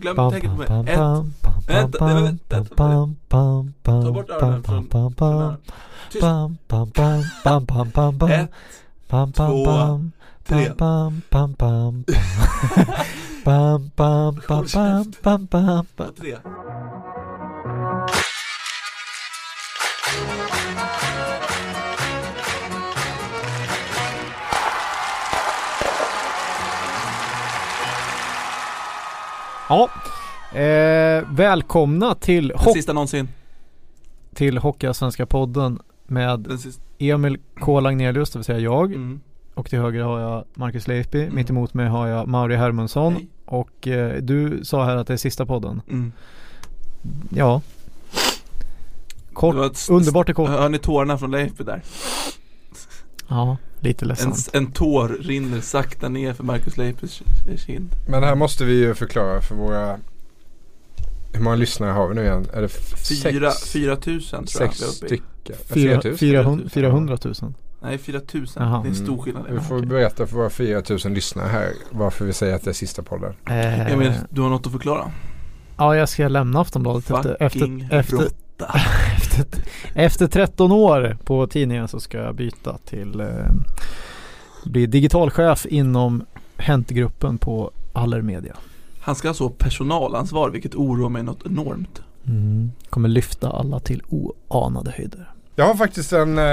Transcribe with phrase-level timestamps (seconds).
[0.00, 0.66] glöm, bam, tänk på mig.
[0.92, 0.98] Ett,
[1.68, 1.98] vänta,
[4.02, 5.14] Ta bort öronen från, från
[6.10, 6.22] Tyst.
[8.30, 8.50] Ett,
[9.50, 9.64] två,
[10.46, 10.68] tre.
[14.48, 15.12] Håll käften.
[16.20, 16.36] Tre.
[29.68, 29.90] Ja,
[30.58, 33.28] eh, välkomna till, Den sista någonsin.
[34.34, 36.48] till Hockeyallsvenska podden med.
[36.98, 37.80] Emil K.
[37.80, 38.92] Lagnelius, det vill säga jag.
[38.92, 39.20] Mm.
[39.54, 41.22] Och till höger har jag Marcus Leifby.
[41.22, 41.34] Mm.
[41.34, 43.12] Mitt emot mig har jag Mauri Hermansson.
[43.12, 43.28] Hej.
[43.44, 45.82] Och eh, du sa här att det är sista podden.
[45.88, 46.12] Mm.
[47.30, 47.60] Ja.
[49.32, 49.54] Kort,
[49.90, 50.48] underbart och kort.
[50.48, 51.82] Hör ni tårarna från Leif där?
[53.28, 54.48] Ja, lite En, ledsamt.
[54.52, 57.22] en tår rinner sakta ner för Marcus Leifes
[57.66, 57.90] kind.
[58.08, 59.98] Men här måste vi ju förklara för våra
[61.32, 62.46] Hur många lyssnare har vi nu igen?
[62.52, 65.18] Är det Fyra, sex, fyra tusen tror jag sex vi är uppe i.
[65.18, 65.56] stycken?
[65.74, 66.18] Fyra, 4000?
[66.18, 67.34] 400, 400 000.
[67.82, 68.62] Nej, fyra tusen.
[68.62, 69.18] Det är en stor Mm.
[69.24, 69.46] skillnad.
[69.50, 73.02] Vi får berätta för våra 4000 lyssnare här varför vi säger att det är sista
[73.02, 73.32] podden.
[73.46, 75.10] Eh, Emil, du har något att förklara?
[75.76, 78.80] ja, jag ska lämna Aftonbladet efter, efter, efter, råtta.
[79.16, 79.46] efter,
[79.94, 83.26] efter 13 år på tidningen så ska jag byta till eh,
[84.64, 86.24] bli digitalchef inom
[86.56, 88.56] Hänt-gruppen på Allermedia.
[89.00, 92.02] Han ska alltså ha personalansvar, vilket oroar mig något enormt.
[92.26, 92.72] Mm.
[92.90, 95.30] Kommer lyfta alla till oanade höjder.
[95.56, 96.44] Jag har faktiskt en uh,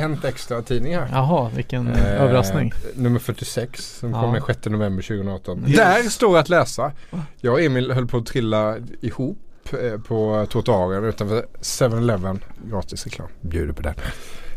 [0.00, 1.08] Hänt Extra tidning här.
[1.12, 2.72] Jaha, vilken Eh, överraskning.
[2.94, 4.20] Nummer 46 som Ja.
[4.20, 5.64] kom den 6 november 2018.
[5.66, 5.76] Yes.
[5.76, 6.92] Där står att läsa.
[7.40, 9.38] Jag och Emil höll på att trilla ihop
[9.74, 12.44] eh, på trottoaren utanför 7-Eleven.
[12.70, 13.28] Gratis reklam.
[13.40, 13.94] Bjuder på den.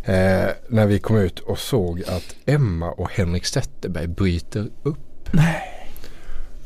[0.04, 5.30] Eh, när vi kom ut och såg att Emma och Henrik Zetterberg bryter upp.
[5.32, 5.80] Nej.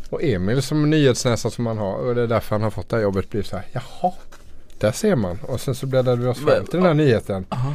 [0.10, 2.96] Och Emil som nyhetsnäsa som han har och det är därför han har fått det
[2.96, 3.66] här jobbet blir så här.
[3.72, 4.14] Jaha.
[4.80, 5.40] Där ser man.
[5.42, 7.46] Och sen så bläddrade vi oss fram till den här nyheten.
[7.50, 7.74] Aha.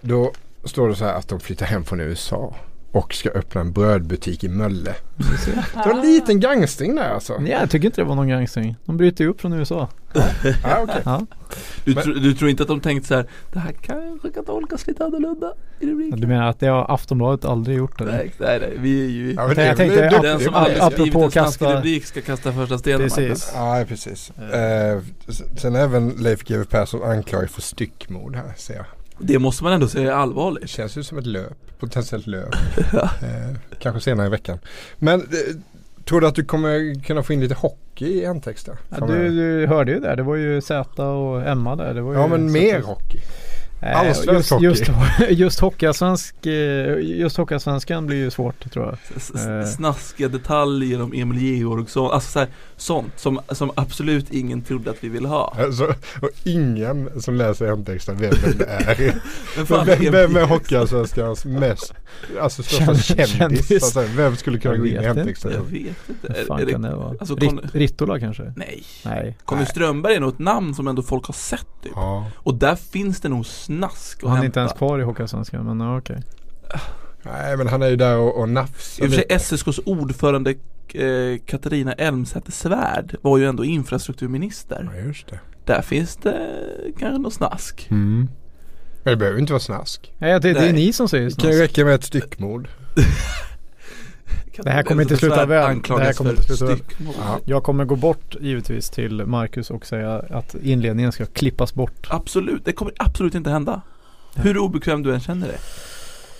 [0.00, 0.32] Då
[0.64, 2.54] står det så här att de flyttar hem från USA.
[2.92, 4.94] Och ska öppna en brödbutik i Mölle.
[5.16, 7.38] Det var en liten gangstring där alltså.
[7.40, 8.76] Nej, jag tycker inte det var någon gangstring.
[8.84, 9.88] De bryter ju upp från USA.
[10.14, 11.00] Ja, okej.
[11.04, 11.26] Ja.
[11.84, 14.86] Du, tro, du tror inte att de tänkt så här, det här kanske kan tolkas
[14.86, 16.20] lite annorlunda i rubriken?
[16.20, 18.12] Du menar att det har Aftonbladet aldrig gjort eller?
[18.12, 20.54] Nej, nej, nej, vi är ju Ja, men Jag det är tänkte- duktig Den som
[20.54, 23.52] aldrig skrivit en snaskig kasta- rubrik ska kasta första stenen Precis.
[23.54, 24.30] Ja, precis.
[24.52, 24.98] Eh,
[25.28, 28.84] s- sen även Leif GW Persson anklagad för styckmord här ser jag.
[29.22, 30.70] Det måste man ändå säga är Det allvarligt.
[30.70, 32.54] känns ju som ett löp, potentiellt löp.
[32.94, 34.58] eh, kanske senare i veckan.
[34.98, 35.26] Men eh,
[36.04, 38.68] tror du att du kommer kunna få in lite hockey i en text?
[38.98, 41.94] Ja, du, du hörde ju där, det var ju Z och Emma där.
[41.94, 43.18] Det var ju Ja men mer hockey.
[43.82, 44.64] Eh, Allsvensk just, hockey.
[44.64, 44.90] just,
[45.30, 48.98] just hockeyallsvensk, eh, just hockeyallsvenskan blir ju svårt tror jag.
[49.16, 49.58] S- Eh.
[49.60, 54.90] s- Snaskiga detaljer om Emil Georgsson, alltså så här, sånt som, som absolut ingen trodde
[54.90, 55.56] att vi ville ha.
[55.58, 59.14] Alltså, och ingen som läser hemtexten vet vem det är.
[59.56, 61.94] Men fan, vem, vem är Hockeyallsvenskans mest,
[62.40, 63.36] alltså största Känd- kändis?
[63.68, 63.72] kändis.
[63.72, 65.52] Alltså, vem skulle kunna gå in i hemtexten?
[65.52, 66.34] Jag vet inte.
[66.48, 67.14] Fan är det, kan det vara?
[67.20, 68.52] alltså, Rit, Rittola kanske?
[68.56, 68.82] nej.
[69.04, 69.36] Nej.
[69.44, 69.66] Conny.
[69.66, 71.92] Strömberg är nog ett namn som ändå folk har sett typ.
[71.94, 72.30] Ja.
[72.36, 73.46] Och där finns det nog
[73.78, 74.46] snask att Han är hämta.
[74.46, 76.22] inte ens kvar i hockeyallsvenskan men ja, okej.
[77.22, 79.38] Nej men han är ju där och, och nafsar I och för lite.
[79.38, 80.50] sig SSKs ordförande
[80.94, 84.90] eh, Katarina Elmsäter Svärd var ju ändå infrastrukturminister.
[84.94, 85.40] Ja just det.
[85.64, 86.48] Där finns det
[86.98, 87.86] kanske något snask.
[87.90, 88.28] Mm.
[89.04, 90.12] Men det behöver inte vara snask.
[90.18, 90.72] Nej, det, det är Nej.
[90.72, 91.70] ni som säger Det kan ju snask.
[91.70, 92.68] räcka med ett styckmord.
[94.56, 95.80] Det här kommer inte sluta väl.
[95.88, 96.78] Det här kommer inte sluta väl.
[97.18, 97.38] Ja.
[97.44, 102.06] Jag kommer gå bort givetvis till Marcus och säga att inledningen ska klippas bort.
[102.10, 103.80] Absolut, det kommer absolut inte hända.
[104.34, 105.56] Hur obekväm du än känner dig.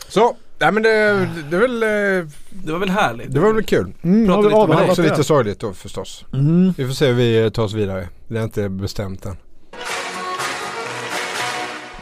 [0.09, 3.33] Så, nej men det, det är väl, eh, Det var väl härligt?
[3.35, 3.93] det var väl kul.
[4.03, 5.09] Mm, Prata lite om Men också det?
[5.11, 6.25] lite sorgligt då förstås.
[6.33, 6.75] Mm.
[6.77, 8.09] Vi får se hur vi tar oss vidare.
[8.29, 9.37] Det är inte bestämt än.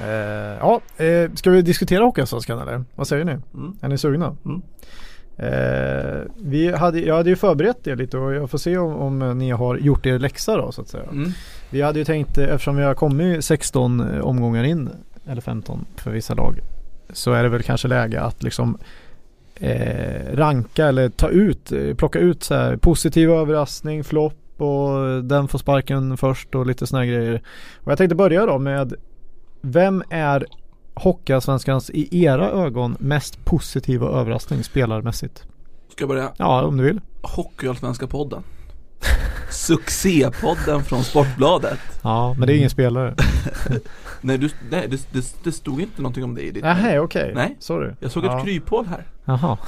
[0.03, 0.09] Eh,
[0.61, 2.85] ja, eh, ska vi diskutera Hockeyallsvenskan eller?
[2.95, 3.33] Vad säger ni?
[3.33, 3.77] Mm.
[3.81, 4.37] Är ni sugna?
[4.45, 4.63] Mm.
[5.43, 9.39] Eh, vi hade, jag hade ju förberett det lite och jag får se om, om
[9.39, 11.05] ni har gjort er läxa då så att säga.
[11.13, 11.31] Mm.
[11.71, 14.91] Vi hade ju tänkt, eh, eftersom vi har kommit 16 omgångar in,
[15.27, 16.59] eller 15 för vissa lag,
[17.13, 18.79] så är det väl kanske läge att liksom
[19.55, 25.49] eh, ranka eller ta ut, eh, plocka ut så här positiv överraskning, flopp och den
[25.49, 27.43] får sparken först och lite sådana grejer.
[27.77, 28.95] Och jag tänkte börja då med
[29.61, 30.47] vem är
[30.95, 35.45] Hockeyallsvenskans i era ögon mest positiva överraskning spelarmässigt?
[35.89, 36.33] Ska jag börja?
[36.37, 37.01] Ja, om du vill.
[37.23, 38.43] Hockeyallsvenska podden.
[39.51, 41.79] Succépodden från Sportbladet.
[42.03, 43.15] Ja, men det är ingen spelare.
[44.21, 47.33] Nej, du, nej det, det, det stod inte någonting om det i ditt Nej, okej.
[47.35, 47.57] Nej.
[47.59, 47.95] Sorry.
[48.01, 48.39] Jag såg ja.
[48.39, 49.07] ett kryphål här.
[49.25, 49.59] Jaha.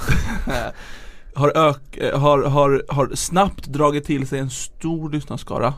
[1.33, 5.73] har, ök, eh, har, har, har snabbt dragit till sig en stor lyssnarskara.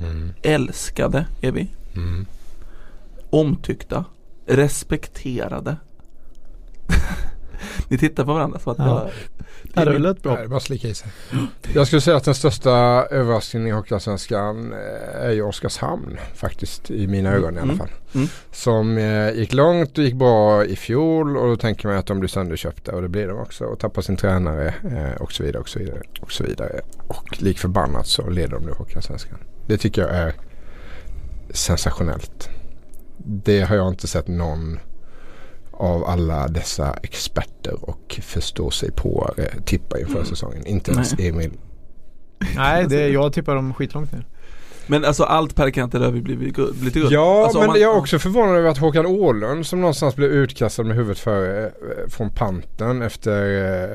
[0.00, 0.32] Mm.
[0.42, 1.70] Älskade är vi.
[1.94, 2.26] Mm.
[3.30, 4.04] Omtyckta.
[4.46, 5.76] Respekterade.
[7.88, 9.02] Ni tittar på varandra så att Ja.
[9.02, 9.10] jag,
[9.74, 10.34] Ja, det lät bra.
[10.34, 11.08] Nej, bara slicka i sig.
[11.74, 12.70] Jag skulle säga att den största
[13.10, 17.78] överraskningen i Hockeyallsvenskan eh, är ju Oskarshamn faktiskt i mina ögon i alla Mm.
[17.78, 17.90] fall.
[18.14, 18.28] Mm.
[18.52, 22.18] Som eh, gick långt och gick bra i fjol och då tänker man att de
[22.20, 25.60] blir sönderköpta och det blir de också och tappar sin tränare eh, och så vidare
[25.60, 26.80] och så vidare och så vidare.
[27.08, 29.38] Och lik förbannat så leder de nu Hockeyallsvenskan.
[29.66, 30.34] Det tycker jag är
[31.50, 32.35] sensationellt.
[33.26, 34.78] Det har jag inte sett någon
[35.72, 40.26] av alla dessa experter och förstå sig på eh, tippa inför Mm.
[40.26, 40.66] säsongen.
[40.66, 41.12] Inte ens.
[41.18, 41.50] Emil.
[42.56, 44.26] Nej, det, jag tippar dem skitlångt ner.
[44.88, 47.12] Men alltså allt Per Kanter över blir blir guld- blir till guld.
[47.12, 50.30] Ja, Alltså, men man- jag är också förvånad över att Håkan Åhlund som någonstans blev
[50.30, 51.72] utkastad med huvudet före eh,
[52.08, 53.92] från panten efter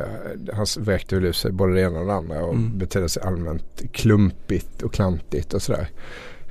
[0.50, 2.78] eh, hans vräkte ur sig både det ena och det andra och Mm.
[2.78, 5.88] betedde sig allmänt klumpigt och klantigt och sådär.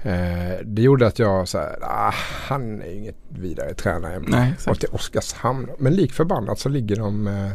[0.02, 2.14] Eh, det gjorde att jag så här, ah,
[2.48, 4.22] han är inget vidare tränare.
[4.26, 5.68] Nej, Och till Oskarshamn.
[5.78, 7.50] Men lik förbannat så ligger de eh,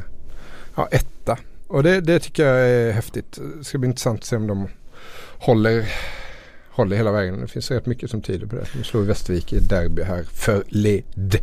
[0.75, 1.37] ja, etta.
[1.67, 3.39] Och det, det tycker jag är häftigt.
[3.57, 4.67] Det ska bli intressant att se om de
[5.39, 5.85] håller,
[6.69, 7.41] håller hela vägen.
[7.41, 8.65] Det finns rätt mycket som tyder på det.
[8.73, 11.41] De slår Västervik i derby här förleden.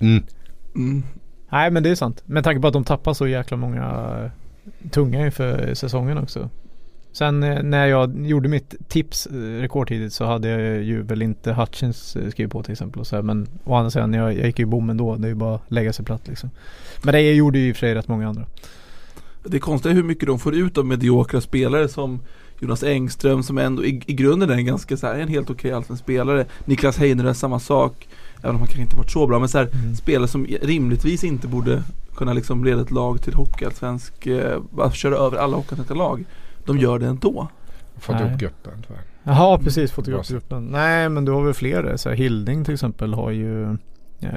[0.00, 1.02] Mm.
[1.48, 2.22] Nej men det är sant.
[2.26, 3.84] Med tanke på att de tappar så jäkla många
[4.24, 6.50] eh, tunga inför säsongen också.
[7.14, 11.52] Sen eh, när jag gjorde mitt tips eh, rekordtidigt så hade jag ju väl inte
[11.52, 13.00] Hutchins eh, skrivit på till exempel.
[13.00, 15.16] Och så här, men å andra sidan, jag, jag gick ju bom ändå.
[15.16, 16.50] Det är ju bara att lägga sig platt liksom.
[17.02, 18.46] Men det gjorde ju i och för sig rätt många andra.
[19.44, 22.20] Det är konstigt hur mycket de får ut av mediokra spelare som
[22.60, 25.72] Jonas Engström som ändå i, i grunden är en ganska så här, en helt okej
[25.72, 26.46] allsvensk spelare.
[26.64, 28.08] Niklas Heiner är samma sak.
[28.38, 29.94] Även om han kanske inte varit så bra men så här, Mm.
[29.96, 31.82] spelare som rimligtvis inte borde
[32.16, 36.24] kunna liksom leda ett lag till hockeyallsvensk, eh, köra över alla hockeyallsvenska lag.
[36.66, 37.48] De gör det ändå.
[37.96, 38.32] Fått Nej.
[38.32, 39.34] upp gruppen tror jag.
[39.34, 40.64] Jaha precis, Bra fotografgruppen.
[40.64, 41.96] Nej men du har väl fler.
[41.96, 43.72] Så här, Hilding till exempel har ju
[44.20, 44.28] eh,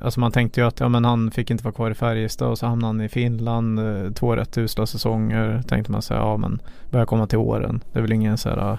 [0.00, 2.58] Alltså man tänkte ju att ja, men han fick inte vara kvar i Färjestad och
[2.58, 3.78] så hamnade han i Finland.
[3.78, 5.62] Eh, två rätt usla säsonger.
[5.68, 7.80] Tänkte man säga ja men börjar komma till åren.
[7.92, 8.78] Det är väl ingen så här uh,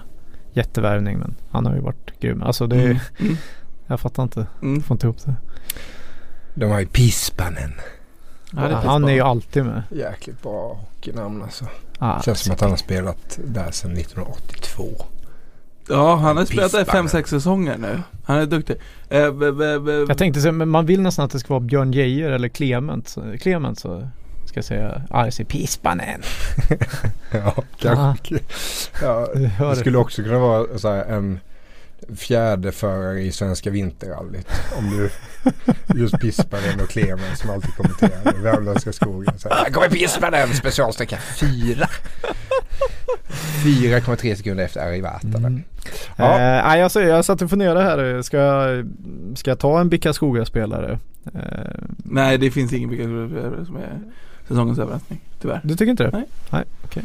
[0.52, 2.42] jättevärvning men han har ju varit grym.
[2.42, 2.98] Alltså det Mm.
[3.20, 3.36] Mm.
[3.86, 4.46] Jag fattar inte.
[4.62, 4.82] Mm.
[4.82, 5.34] Får inte ihop det.
[6.54, 7.72] De har ju Pispanen.
[8.56, 9.82] Ja, han är ju alltid med.
[9.90, 11.64] Jäkligt bra hockeynamn alltså.
[11.98, 15.04] Ah, Känns som att han har spelat där sedan 1982.
[15.88, 18.02] Ja, han har spelat där fem, sex säsonger nu.
[18.24, 18.76] Han är duktig.
[19.08, 21.92] Eh, b, b, b, Jag tänkte men man vill nästan att det ska vara Björn
[21.92, 23.08] Geijer eller Clement.
[23.08, 24.08] Så- Clement så
[24.46, 26.22] ska jag säga RC Pispanen.
[27.32, 28.38] ja, kanske.
[29.02, 29.28] Ja,
[29.58, 31.40] det skulle också kunna vara så här en
[32.16, 34.48] fjärde förare i Svenska Vinterrallyt.
[34.78, 35.10] Om du
[35.94, 39.38] just Pispanen och Clemens som alltid kommenterar Värmländska skogen.
[39.38, 41.88] Så här, "Här kommer Pispanen specialsträcka fyra.
[43.64, 45.28] 4,3 sekunder efter Arrivata.
[45.38, 45.62] Mm.
[46.16, 46.38] Ja.
[46.40, 48.22] Eh, jag, jag satt och funderade här.
[48.22, 48.86] Ska jag,
[49.36, 50.98] ska jag ta en Bickaskoga-spelare?
[51.34, 51.40] Eh,
[51.96, 53.04] Nej, det finns ingen vilka
[53.64, 54.00] som är
[54.48, 55.20] säsongens överraskning.
[55.40, 55.60] Tyvärr.
[55.64, 56.10] du tycker inte det?
[56.10, 56.24] Nej.
[56.50, 57.02] Nej, okej.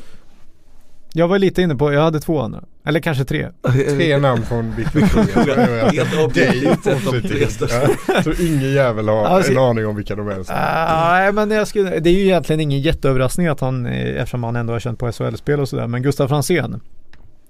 [1.14, 2.64] Jag var lite inne på, jag hade två andra.
[2.86, 3.48] Eller kanske tre.
[3.90, 5.60] Tre namn från Bickaskogen.
[5.94, 7.82] Helt objektivt sett de tre största.
[8.08, 10.44] Ja, Så ingen jävel har Alltså- en aning om vilka de är.
[10.50, 14.74] Nej men jag skulle, det är ju egentligen ingen jätteöverraskning att han, eftersom han ändå
[14.74, 15.88] har känt på SHL-spel och sådär.
[15.88, 16.82] Men Gustav Franzén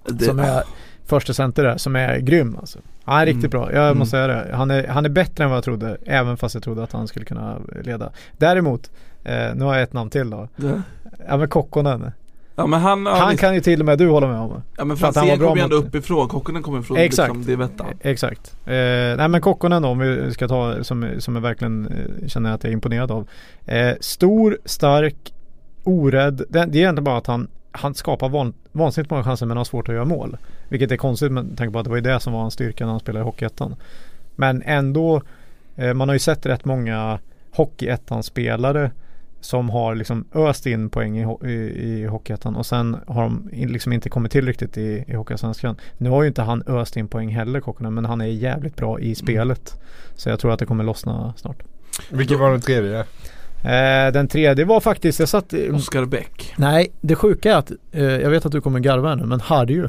[0.08, 0.62] Det- som är
[1.06, 2.78] första center där, som är grym alltså.
[3.04, 3.66] Han är riktigt Mm.
[3.66, 3.98] bra, jag Mm.
[3.98, 4.50] måste säga det.
[4.52, 7.08] Han är, han är bättre än vad jag trodde, även fast jag trodde att han
[7.08, 8.10] skulle kunna leda.
[8.38, 8.90] Däremot,
[9.24, 10.48] eh, nu har jag ett namn till då.
[10.56, 10.70] Ja.
[11.28, 12.12] Ja men Kokkonen.
[12.60, 14.62] Ja men han, han kan ju till och med du hålla med om.
[14.76, 17.28] ja men Franzén kommer ju ändå uppifrån, Kokkonen kommer ifrån Exakt.
[17.28, 17.88] liksom, det vet han.
[17.88, 18.56] Eh, Exakt.
[18.66, 18.72] Eh,
[19.16, 22.64] nej men Kokkonen då, om vi ska ta som, som jag verkligen eh, känner att
[22.64, 23.28] jag är imponerad av.
[23.66, 25.32] Eh, stor, stark,
[25.84, 26.36] orädd.
[26.36, 29.64] Det, det är egentligen bara att han, han skapar van, vansinnigt många chanser men har
[29.64, 30.36] svårt att göra mål.
[30.68, 32.84] Vilket är konstigt med tanke på att det var ju det som var hans styrka
[32.84, 33.76] när han spelade i Hockeyettan.
[34.36, 35.22] Men ändå,
[35.76, 37.18] eh, man har ju sett rätt många
[37.52, 38.90] Hockeyettan-spelare
[39.40, 43.92] som har liksom öst in poäng i, i, i Hockeyettan och sen har de liksom
[43.92, 45.76] inte kommit till riktigt i, i Hockeyallsvenskan.
[45.98, 49.00] Nu har ju inte han öst in poäng heller Kokkonen men han är jävligt bra
[49.00, 49.80] i spelet.
[50.14, 51.62] Så jag tror att det kommer lossna snart.
[52.10, 52.98] Vilken var den tredje?
[53.64, 56.54] Eh, den tredje var faktiskt, jag satt Oskar Bäck.
[56.58, 59.40] Nej, det sjuka är att eh, jag vet att du kommer garva här nu men
[59.40, 59.88] Harry ju.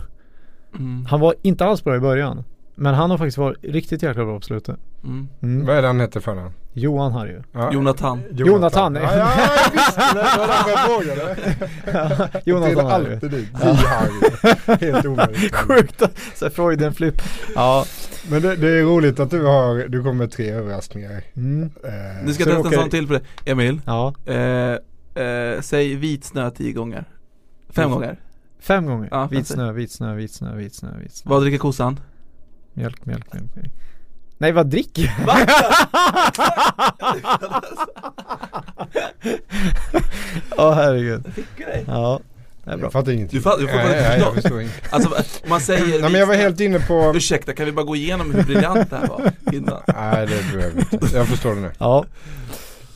[0.75, 1.05] Mm.
[1.05, 2.43] Han var inte alls bra i början.
[2.75, 4.75] Men han har faktiskt varit riktigt jäkla bra på slutet.
[5.03, 5.27] Mm.
[5.41, 5.65] Mm.
[5.65, 6.53] Vad är det han hette för namn?
[6.73, 7.41] Johan Harry ju.
[7.51, 7.73] Ja.
[7.73, 8.21] Jonathan.
[8.31, 8.95] Jonathan.
[8.95, 9.31] Ja, ja,
[9.65, 10.27] jag visste det.
[10.71, 12.41] Jag frågade.
[12.45, 13.13] Jonathan Till Harry.
[13.13, 13.49] alltid dit.
[13.53, 14.91] Vi Harry.
[14.91, 15.55] Helt omöjligt.
[15.55, 16.01] Sjukt.
[16.35, 17.21] Så Freuden flip.
[17.55, 17.85] Ja.
[18.29, 21.23] Men det, det är roligt att du har, du kommer med tre överraskningar.
[21.35, 21.63] Mm.
[21.83, 21.91] Eh,
[22.25, 22.77] Nu ska testa en okej.
[22.79, 23.51] sån till för det.
[23.51, 23.81] Emil.
[23.85, 24.13] Ja.
[24.25, 27.05] Eh, eh, säg vit snö tio gånger
[27.69, 27.93] Fem Mm.
[27.93, 28.19] gånger
[28.59, 29.07] Fem gånger.
[29.11, 31.29] Ja, vit snö, vit snö, vit snö, vit snö, vit snö.
[31.29, 31.99] Vad dricker kossan?
[32.73, 33.55] Mjölk, mjölk, mjölk.
[33.55, 33.71] mjölk.
[34.41, 35.25] Nej vad dricker jag?
[35.25, 35.37] Va?
[40.57, 41.23] Åh herregud.
[41.35, 41.83] Fick jag dig?
[41.87, 42.19] Ja,
[42.63, 42.85] det är bra.
[42.85, 43.37] Jag fattar ingenting.
[43.39, 44.73] Du fattar- du fattar nej, inte nej, jag förstår inte.
[44.89, 45.09] Alltså
[45.49, 48.33] man säger Nej men jag var helt inne på Ursäkta, kan vi bara gå igenom
[48.33, 49.81] hur briljant det här var innan?
[49.87, 51.17] Nej det behöver vi inte.
[51.17, 51.71] Jag förstår det nu.
[51.77, 52.05] Ja.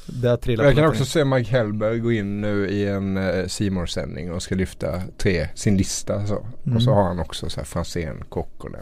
[0.08, 3.72] Det trillar Jag kan också se Mike Hellberg gå in nu i en uh, C
[3.88, 6.46] sändning och ska lyfta tre, sin lista så.
[6.66, 6.78] Mm.
[6.78, 8.82] Och så har han också så här Franzén, Kokkonen,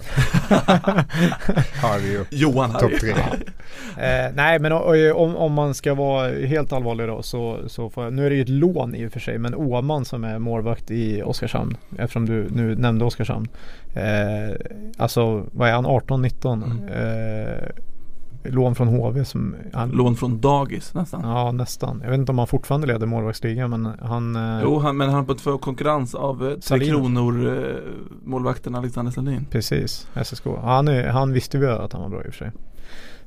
[1.81, 3.13] Harry och Johan topp tre.
[3.97, 8.13] Eh, nej men om, om man ska vara helt allvarlig då så, så får jag,
[8.13, 10.91] nu är det ju ett lån i och för sig men Åman som är målvakt
[10.91, 13.47] i Oskarshamn eftersom du nu nämnde Oskarshamn.
[13.93, 14.55] Eh,
[14.97, 16.63] alltså vad är han 18-19?
[16.63, 16.87] Mm.
[16.87, 17.69] Eh,
[18.43, 22.01] lån från HV som han, Lån från dagis nästan Ja nästan.
[22.03, 25.17] Jag vet inte om han fortfarande leder målvaktsligan men han eh, Jo, han, men han
[25.19, 26.89] har fått få konkurrens av eh, Tre Salin.
[26.89, 27.75] Kronor eh,
[28.23, 30.45] målvakten Alexander Salin Precis, SSK.
[30.61, 32.51] Han, är, han visste vi att han var bra i och för sig.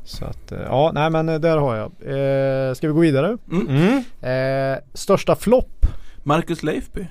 [0.04, 1.87] Så att eh, ja, nej men där har jag.
[1.87, 3.38] Eh, ska vi gå vidare?
[3.52, 3.66] mm.
[3.68, 4.75] Mm.
[4.75, 5.85] Eh, största flopp?
[6.26, 7.06] Marcus Leifby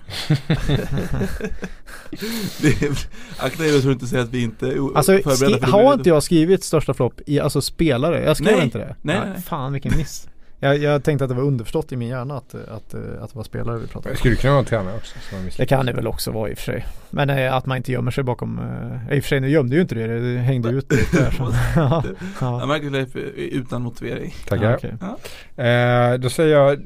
[2.61, 3.07] Det
[3.39, 5.93] Akta er så du inte säger att vi inte är Alltså förberedda för det har
[5.93, 8.23] inte jag skrivit största flopp i alltså spelare?
[8.23, 8.63] Jag skrev Nej.
[8.65, 8.95] inte det.
[9.01, 9.41] Nej, Ja, nej, nej.
[9.41, 10.27] Fan vilken miss.
[10.59, 13.43] Jag, jag tänkte att det var underförstått i min hjärna att, att, att det var
[13.43, 14.17] spelare vi pratade Det om.
[14.17, 15.15] skulle kunna vara tränare också.
[15.57, 16.85] Det kan det väl också vara i och för sig.
[17.09, 19.75] Men eh, att man inte gömmer sig bakom, eh, i och för sig nu gömde
[19.75, 21.31] ju inte det, det hängde ut lite där.
[21.31, 21.43] Så.
[21.75, 22.13] ja, Ja,
[22.59, 22.65] ja.
[22.65, 24.79] Marcus Leifby är utan motivering Tackar.
[25.01, 25.17] Ja,
[25.55, 25.65] okej.
[25.65, 26.79] Eh, då säger jag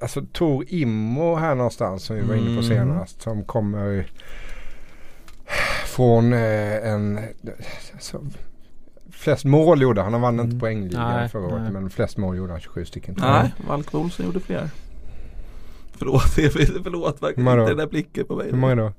[0.00, 2.62] Alltså Tor Immo här någonstans som vi var inne på Mm.
[2.62, 3.22] senast.
[3.22, 4.10] Som kommer
[5.86, 7.20] från eh, en
[7.94, 8.20] alltså,
[9.12, 10.12] Flest mål gjorde han.
[10.12, 10.60] Han vann inte Mm.
[10.60, 11.72] poängligan förra året.
[11.72, 13.14] Men flest mål gjorde han 27 stycken.
[13.18, 14.70] Nej, Valk Olsson gjorde fler
[15.98, 16.22] Förlåt,
[16.84, 18.52] förlåt verkligen inte den där blicken på mig jag.
[18.52, 18.92] Hur många då?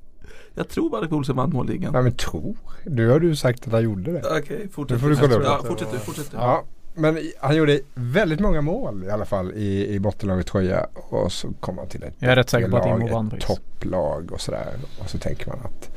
[0.54, 2.56] Jag tror Valk Olsson vann målligan Nej men tror.
[2.86, 4.22] Du har du sagt att han gjorde det.
[4.40, 7.56] Okej, fortsätt Nu får du kolla upp Ja, fortsätt du, fortsätt du Ja, men han
[7.56, 10.86] gjorde väldigt många mål i alla fall i, i bottenlaget tröja.
[10.94, 13.40] Och så kom han till ett Jag är rätt säker på att Immo vann ett
[13.40, 14.68] topplag och sådär.
[15.02, 15.90] Och så tänker man att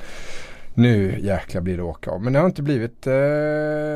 [0.75, 2.21] nu jäklar blir det åka av.
[2.21, 3.13] Men det har inte blivit eh,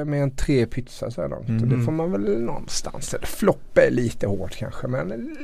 [0.06, 1.44] mer än tre pytsar så här långt.
[1.46, 1.80] Och Mhm.
[1.80, 3.13] det får man väl någonstans.
[3.13, 5.36] Eller flopp är lite hårt kanske men en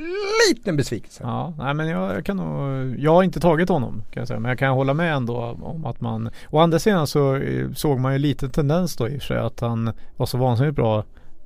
[0.50, 1.22] liten besvikelse.
[1.22, 4.40] Ja, nej men jag, jag kan nog, jag har inte tagit honom kan jag säga.
[4.40, 7.98] Men jag kan hålla med ändå om att man, å andra sidan så eh, såg
[8.00, 11.04] man ju lite tendens då i och sig att han var så vansinnigt bra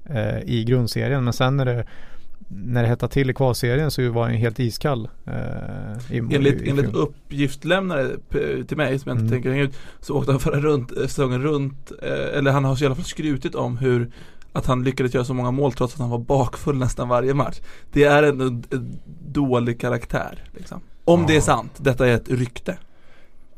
[0.08, 1.24] eh, i grundserien.
[1.24, 1.84] Men sen när det,
[2.48, 5.08] när det hettade till i kvalserien så var han ju helt iskall.
[5.26, 9.30] Eh, i, Enligt, i, enligt uppgiftslämnare p- till mig som jag inte Mm.
[9.32, 12.82] tänker hänga ut Så åkte han förra runt, eh, säsongen runt eh, Eller han har
[12.82, 14.10] i alla fall skrutit om hur
[14.52, 17.60] Att han lyckades göra så många mål trots att han var bakfull nästan varje match
[17.92, 18.64] Det är en, en,
[19.32, 20.80] dålig karaktär liksom.
[21.04, 21.40] Om det är Ja.
[21.42, 22.76] sant, detta är ett rykte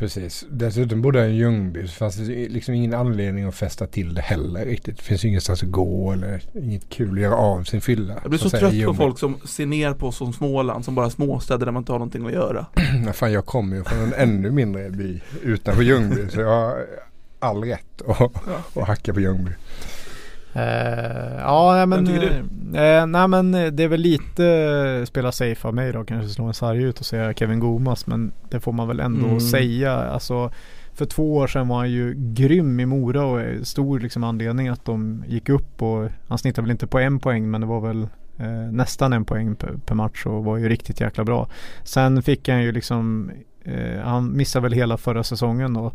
[0.00, 0.46] Precis.
[0.50, 4.20] Dessutom bodde han i Ljungby så fanns det liksom ingen anledning att fästa till det
[4.20, 4.96] heller riktigt.
[4.96, 8.14] Det finns ju ingenstans att gå eller inget kul att göra av sin fylla.
[8.22, 10.94] Jag blir så säga, trött på folk som ser ner på oss som Småland som
[10.94, 12.66] bara småstäder där man inte har någonting att göra
[13.04, 16.86] Nej, fan, jag kommer ju från en ännu mindre by utanför Ljungby så jag har
[17.38, 18.20] all rätt att,
[18.76, 19.50] att hacka på Ljungby.
[20.52, 22.06] Eh, ja, men,
[22.74, 24.46] eh, nej men det är väl lite
[25.00, 26.04] eh, spela safe av mig då.
[26.04, 28.06] Kanske slå en sarg ut och säga Kevin Gomas.
[28.06, 29.40] Men det får man väl ändå Mm.
[29.40, 29.92] säga.
[29.92, 30.50] Alltså,
[30.94, 34.84] för två år sedan var han ju grym i Mora och stor liksom anledning att
[34.84, 35.82] de gick upp.
[35.82, 38.02] Och han snittade väl inte på en poäng men det var väl
[38.38, 41.48] eh, nästan en poäng per, per match och var ju riktigt jäkla bra.
[41.84, 43.30] Sen fick han ju liksom,
[43.64, 45.92] eh, han missade väl hela förra säsongen då.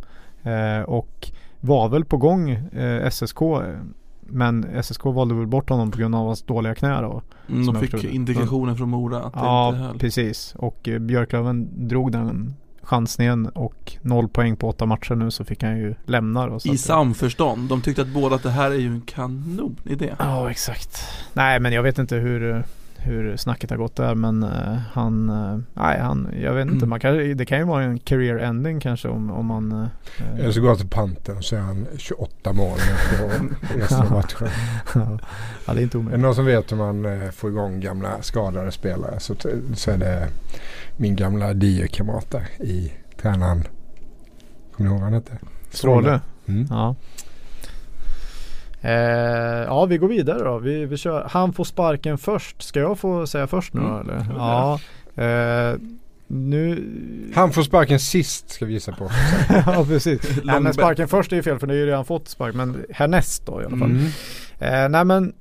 [0.50, 1.28] Eh, och
[1.60, 2.60] var väl på gång
[3.12, 3.40] SSK.
[4.28, 7.22] Eh, Men SSK valde väl bort honom på grund av hans dåliga knä då.
[7.50, 10.56] mm, De fick indikationer från Mora att det inte Ja, höll precis.
[10.58, 15.64] Och eh, Björklöven drog den chansningen och noll poäng på åtta matcher nu så fick
[15.64, 16.58] han ju lämna då.
[16.66, 21.02] I samförstånd, de tyckte att båda att det här är ju en kanonidé Ja, exakt.
[21.34, 22.64] Nej, men jag vet inte hur,
[23.06, 26.90] hur snacket har gått där men eh, han, eh, nej han, jag vet inte, Mm.
[26.90, 30.52] man kan, det kan ju vara en career ending kanske om, om man eh, Eller
[30.52, 32.78] så går han till panten och så är han 28 mål
[33.20, 33.30] på
[33.80, 34.48] resten av matchen.
[35.68, 36.22] ja, det är inte Är det omöjligt.
[36.22, 39.36] någon som vet hur man får igång gamla skadade spelare så,
[39.76, 40.28] så är det
[40.98, 43.64] min gamla DIE-kamrat där i tränaren.
[44.76, 45.32] Kommer ni ihåg vad han hette?
[45.72, 46.20] Stråle.
[46.48, 46.68] Mm.
[46.70, 46.96] Ja.
[48.86, 50.58] Eh, ja, vi går vidare då.
[50.58, 51.28] Vi, vi kör.
[51.32, 52.62] Han får sparken först.
[52.62, 54.26] Ska jag få säga först nu Mm, eller?
[54.38, 54.80] Ja.
[55.24, 55.80] Eh,
[56.28, 56.84] nu...
[57.36, 59.10] Han får sparken sist ska vi gissa på.
[59.66, 60.22] ja, precis.
[60.44, 62.56] Nej, men sparken först är ju fel för det är ju redan fått spark.
[62.56, 63.92] Men härnäst då i alla fall.
[63.92, 64.06] Mm.
[64.60, 65.34] Eh, nej men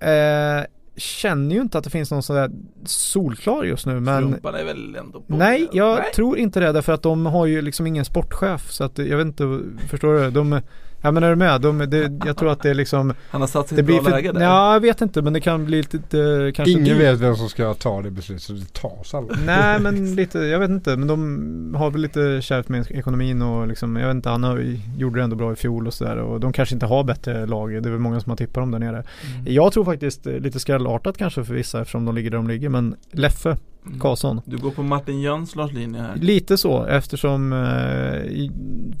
[0.00, 0.66] eh,
[0.96, 2.50] känner ju inte att det finns någon sån där
[2.84, 6.12] solklar just nu men Strumpan är väl ändå på Nej, jag Nej.
[6.14, 9.26] tror inte det därför att de har ju liksom ingen sportchef så att jag vet
[9.26, 10.30] inte, förstår du?
[10.30, 10.60] De,
[11.02, 11.60] ja men är du med?
[11.60, 14.02] De, det, jag tror att det är liksom Han har satt sig i Det ett
[14.02, 14.46] bra blir läge för, där.
[14.46, 16.98] ja, jag vet inte men det kan bli lite kanske Ingen dyrt.
[16.98, 19.38] vet vem som ska ta det beslutet så det tas aldrig.
[19.46, 23.68] Nej men lite, jag vet inte men de har väl lite kärvt med ekonomin och
[23.68, 26.40] liksom, jag vet inte, han har, gjorde det ändå bra i fjol och sådär och
[26.40, 28.78] de kanske inte har bättre lag, det är väl många som har tippat dem där
[28.78, 28.96] nere.
[29.36, 29.52] Mm.
[29.54, 32.96] Jag tror faktiskt lite skrällartat kanske för vissa eftersom de ligger där de ligger men
[33.12, 33.56] Leffe.
[34.00, 36.16] Karlsson Du går på Martin Jönslars linje här.
[36.16, 38.50] Lite så eftersom eh,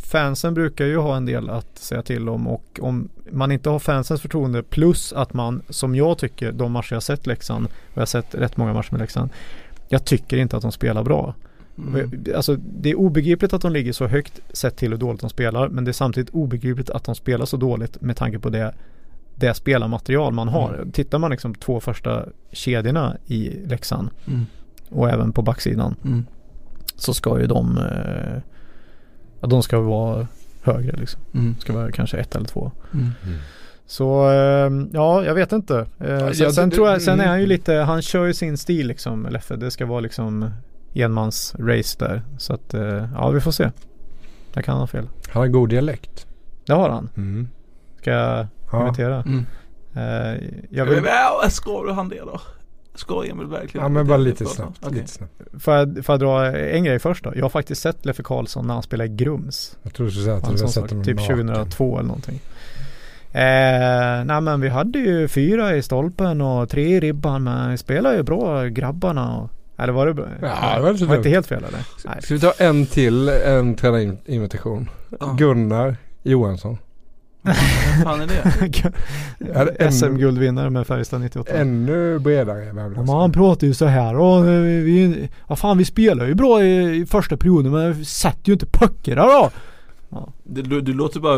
[0.00, 3.78] fansen brukar ju ha en del att säga till om och om man inte har
[3.78, 8.00] fansens förtroende plus att man som jag tycker de matcher jag sett Leksand och jag
[8.00, 9.30] har sett rätt många matcher med Leksand
[9.88, 11.34] jag tycker inte att de spelar bra.
[11.78, 12.24] Mm.
[12.36, 15.68] Alltså det är obegripligt att de ligger så högt sett till hur dåligt de spelar
[15.68, 18.74] men det är samtidigt obegripligt att de spelar så dåligt med tanke på det
[19.34, 20.74] det spelarmaterial man har.
[20.74, 20.92] Mm.
[20.92, 24.46] Tittar man liksom två första kedjorna i Leksand Mm.
[24.90, 26.26] Och även på backsidan Mm.
[26.96, 28.42] så ska ju de eh,
[29.40, 30.26] ja, de ska vara
[30.62, 31.20] högre liksom.
[31.34, 31.54] Mm.
[31.58, 32.72] Ska vara kanske ett eller två.
[32.94, 33.10] Mm.
[33.86, 35.78] Så eh, ja, jag vet inte.
[36.00, 37.28] Eh, sen, ja, sen det- tror jag, sen är mm.
[37.28, 39.56] han ju lite, han kör ju sin stil liksom, Leffe.
[39.56, 40.50] Det ska vara liksom
[40.94, 42.22] enmans race där.
[42.38, 43.70] Så att eh, ja, vi får se.
[44.52, 45.08] Jag kan ha fel.
[45.32, 46.26] Han har god dialekt.
[46.66, 47.10] Det har han.
[47.16, 47.48] Mm.
[48.00, 48.86] Ska jag Ja.
[48.86, 49.22] imitera?
[49.22, 49.46] Mm.
[49.94, 52.40] Eh, jag vill, ja, Ska du han det då?
[52.98, 53.82] Ska Emil verkligen?
[53.84, 54.92] ja men bara lite snabbt.
[54.92, 55.32] Lite snabbt.
[55.60, 57.32] får, jag, får jag dra en grej först då?
[57.36, 59.76] Jag har faktiskt sett Leffe Karlsson när han spelar i Grums.
[59.82, 61.46] Jag tror du skulle säga att du har sett honom typ naken.
[61.46, 62.40] 2002 eller någonting.
[63.32, 67.76] Eh, nej men vi hade ju fyra i stolpen och tre i ribban men vi
[67.76, 70.26] spelade ju bra grabbarna och Eller var det bra?
[70.42, 71.80] Ja, det var var inte helt fel eller?
[72.04, 72.22] Nej.
[72.22, 74.90] Ska vi ta en till, en tränarinvitation?
[75.20, 75.36] Ja.
[75.38, 76.78] Gunnar Johansson.
[77.48, 78.92] Vem fan är det?
[79.78, 81.52] Ja, SM-guldvinnare med Färjestad 98.
[81.52, 82.96] Ännu bredare Ja, Värmland.
[83.06, 86.64] men han pratar ju så här och vi, vi, ja fan vi spelar ju bra
[86.64, 89.50] i, i första perioden men vi sätter ju inte puckar då.
[90.44, 91.34] Du, du, du låter bara,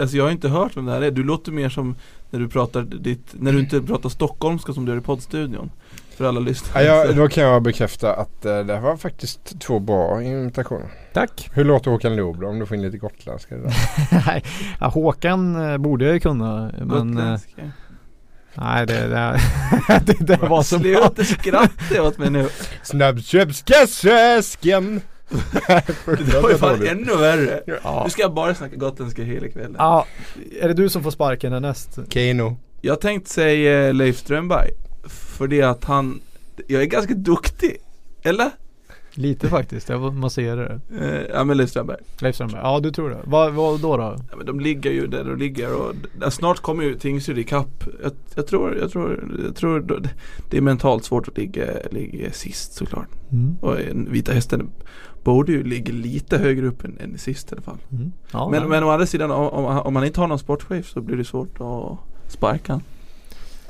[0.00, 1.10] alltså jag har inte hört vem det här är.
[1.10, 1.94] Du låter mer som
[2.30, 5.70] när du pratar ditt, när du inte pratar stockholmska som du gör i poddstudion.
[6.16, 6.84] För alla lyssnare.
[6.84, 10.88] Ja, jag, då kan jag bekräfta att eh, det var faktiskt två bra imitationer.
[11.12, 11.50] Tack.
[11.52, 12.46] Hur låter Håkan Loob då?
[12.48, 13.54] Om du får in lite gotländska.
[14.26, 14.44] Nej,
[14.80, 17.38] ja, Håkan eh, borde jag ju kunna men eh,
[18.54, 19.40] nej det, det,
[20.06, 21.10] det, det var så bra.
[21.14, 22.48] Sluta skratta åt mig nu.
[22.82, 25.00] Snabbköpskassösken!
[26.06, 27.60] Det var ju fan ännu värre.
[27.84, 28.02] Ja.
[28.04, 29.76] Nu ska jag bara snacka gotländska hela kvällen.
[29.78, 30.06] ja,
[30.60, 31.98] är det du som får sparken härnäst?
[32.08, 32.56] Keno.
[32.80, 34.70] Jag tänkte säga Leif Strömberg.
[35.32, 36.20] För det att han,
[36.66, 37.76] jag är ganska duktig.
[38.22, 38.50] Eller?
[39.14, 40.80] Lite faktiskt, jag måste ge det.
[41.00, 41.98] Eh, ja men Leif Strömberg.
[42.20, 43.20] Leif Strömberg, ja du tror det.
[43.24, 44.16] Vad, vad då då?
[44.30, 45.94] Ja, men de ligger ju där de ligger och
[46.32, 47.84] snart kommer ju Tingsryd ikapp.
[48.02, 50.02] Jag, jag tror, jag tror, jag tror
[50.50, 53.08] det är mentalt svårt att ligga, ligga sist såklart.
[53.32, 53.56] Mm.
[53.60, 54.70] Och en Vita Hästen
[55.24, 57.78] borde ju ligga lite högre upp än, än sist i alla fall.
[57.90, 58.12] Mm.
[58.32, 61.00] Ja, men, men å andra sidan om, om, om man inte har någon sportchef så
[61.00, 61.98] blir det svårt att
[62.32, 62.82] sparka han.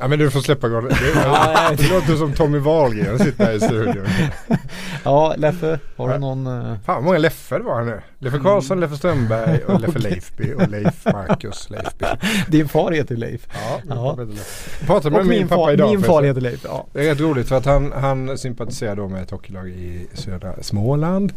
[0.02, 0.88] Ja men du får släppa Gordon.
[0.88, 4.06] Det, det låter som Tommy Wahlgren sitter här i studion.
[5.04, 6.18] ja Leffe, har du Ja.
[6.18, 6.46] någon?
[6.46, 8.00] eh, Fan vad många Leffe det var nu.
[8.18, 12.04] Leffe Karlsson, Leffe Strömberg och Leffe Leifby och Leif Marcus Leifby.
[12.48, 13.46] Din far heter Leif.
[13.52, 14.16] Ja, Ja.
[14.18, 15.90] Jag pratade med min, min, pappa far, idag.
[15.90, 16.86] min far heter Leif, ja.
[16.92, 20.54] Det är rätt roligt för att han, han sympatiserar då med ett hockeylag i södra
[20.60, 21.32] Småland.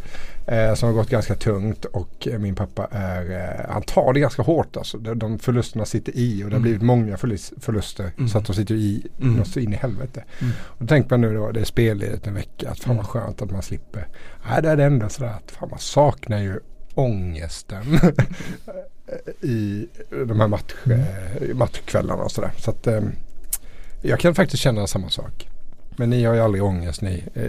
[0.46, 4.20] Eh, som har gått ganska tungt och eh, min pappa är, eh, han tar det
[4.20, 4.98] ganska hårt alltså.
[4.98, 6.62] De, de förlusterna sitter i och det har Mm.
[6.62, 8.28] blivit många förlus, förluster Mm.
[8.28, 9.34] så att de sitter i Mm.
[9.34, 10.24] något så in i helvete.
[10.40, 10.52] Mm.
[10.62, 12.96] Och då tänker man nu då, det är spelledigt en vecka, att fan Mm.
[12.96, 14.06] vad skönt att man slipper.
[14.50, 16.60] Nej det är det ändå sådär att fan man saknar ju
[16.94, 17.82] ångesten
[19.42, 19.88] i
[20.26, 22.50] de här match, eh, matchkvällarna och sådär.
[22.58, 23.00] Så att eh,
[24.02, 25.48] jag kan faktiskt känna samma sak.
[25.96, 27.44] Men ni har ju aldrig ångest ni eh,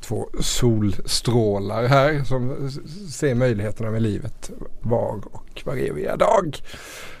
[0.00, 2.70] två solstrålar här som
[3.10, 6.56] ser möjligheterna med livet var och var eviga dag.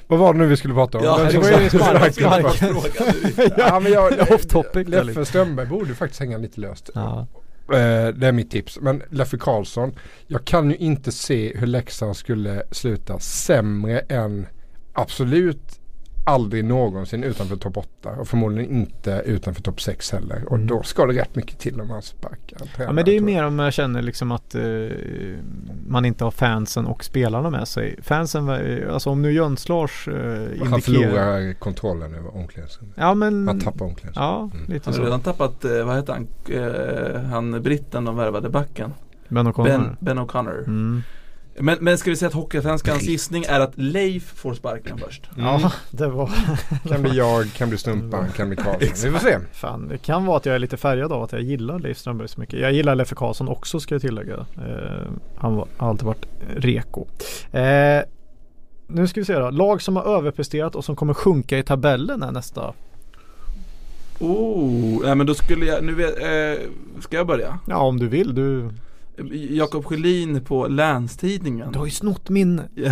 [0.06, 1.04] Vad var det nu vi skulle prata om?
[1.04, 5.24] Ja, det var ju sparkade- spark- sparkade- Ja men jag, Off topic, Leffe?
[5.24, 6.90] Strömberg borde faktiskt hänga lite löst.
[6.94, 7.26] Ja.
[7.72, 8.78] Eh, det är mitt tips.
[8.80, 9.92] Men Leffe Karlsson,
[10.26, 14.46] jag kan ju inte se hur Leksand skulle sluta sämre än
[14.92, 15.80] absolut
[16.26, 20.44] aldrig någonsin utanför topp 8 och förmodligen inte utanför topp 6 heller.
[20.46, 20.66] Och Mm.
[20.66, 23.58] då ska det rätt mycket till om man sparkar ja men det är mer om
[23.58, 24.62] jag känner liksom att eh,
[25.88, 27.98] man inte har fansen och spelarna med sig.
[28.02, 30.78] Fansen, var- alltså om nu Jöns Lars eh, Han indikerar.
[30.80, 32.94] förlorar kontrollen över omklädningsrummet.
[32.98, 33.48] Ja men.
[33.48, 34.16] Han tappar omklädningsrummet.
[34.16, 34.66] Ja, Mm.
[34.72, 36.26] lite Han har redan tappat, eh, vad heter han,
[37.14, 38.92] eh, han britten de värvade backen.
[39.28, 39.64] Ben O'Connor.
[39.64, 40.58] Ben, ben O'Connor.
[40.66, 41.02] Mm.
[41.60, 45.30] Men, men ska vi säga att Hockeyallsvenskans gissning är att Leif får sparken först?
[45.36, 46.30] Ja, det var
[46.88, 49.12] Kan bli jag, kan bli Stumpan, kan bli Karlsson.
[49.12, 49.38] Vi får se.
[49.52, 52.28] Fan, det kan vara att jag är lite färgad av att jag gillar Leif Strömberg
[52.28, 52.60] så mycket.
[52.60, 54.34] Jag gillar Leffe Karlsson också ska jag tillägga.
[54.34, 57.06] Eh, han var, har alltid varit reko.
[57.52, 58.02] Eh,
[58.86, 59.50] nu ska vi se då.
[59.50, 62.72] Lag som har överpresterat och som kommer sjunka i tabellen är nästa.
[64.20, 66.64] Oh, nej men då skulle jag, nu vet, eh,
[67.00, 67.58] ska jag börja?
[67.66, 68.34] Ja om du vill.
[68.34, 68.70] Du,
[69.50, 71.72] Jakob Sjölin på Länstidningen.
[71.72, 72.60] du har ju snott min.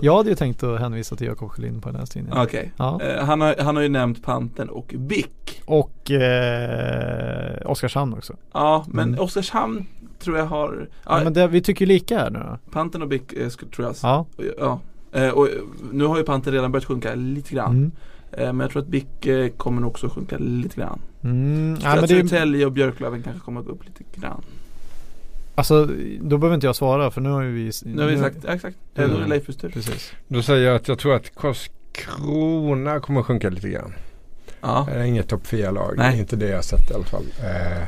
[0.00, 2.38] Jag hade ju tänkt att hänvisa till Jakob Sjölin på den här tidningen.
[2.42, 2.72] Okej.
[2.76, 3.00] Ja.
[3.02, 5.62] Eh, han, har, han har ju nämnt Panten och Bick.
[5.64, 8.36] Och eh, Oskarshamn också.
[8.52, 9.20] Ja, men Mm.
[9.20, 9.86] Oskarshamn
[10.18, 12.58] tror jag har, ja, Ja, men det, vi tycker lika här nu då.
[12.72, 13.94] Panten och Bick eh, tror jag.
[14.02, 14.26] Ja.
[14.58, 14.80] Ja.
[15.12, 15.48] Eh, och
[15.92, 17.76] nu har ju Panten redan börjat sjunka lite grann.
[17.76, 17.90] Mm.
[18.32, 21.00] Eh, men jag tror att Bick eh, kommer också sjunka lite grann.
[21.24, 21.76] Mm.
[21.82, 24.42] Ja, men att det, Södertälje och Björklöven kanske kommer upp lite grann.
[25.54, 25.88] alltså
[26.20, 28.52] då behöver inte jag svara för nu har ju vi Nu har vi sagt, ja,
[28.54, 28.76] exakt.
[28.94, 29.28] Då är det Mm.
[29.28, 29.68] Leifs tur.
[29.70, 30.12] Precis.
[30.28, 33.92] Då säger jag att jag tror att Karlskrona kommer att sjunka lite grann.
[34.60, 34.86] Ja.
[34.90, 35.94] Det är inget topp 4-lag.
[35.96, 36.18] Nej.
[36.18, 37.24] Inte det jag har sett i alla fall.
[37.40, 37.78] Eh,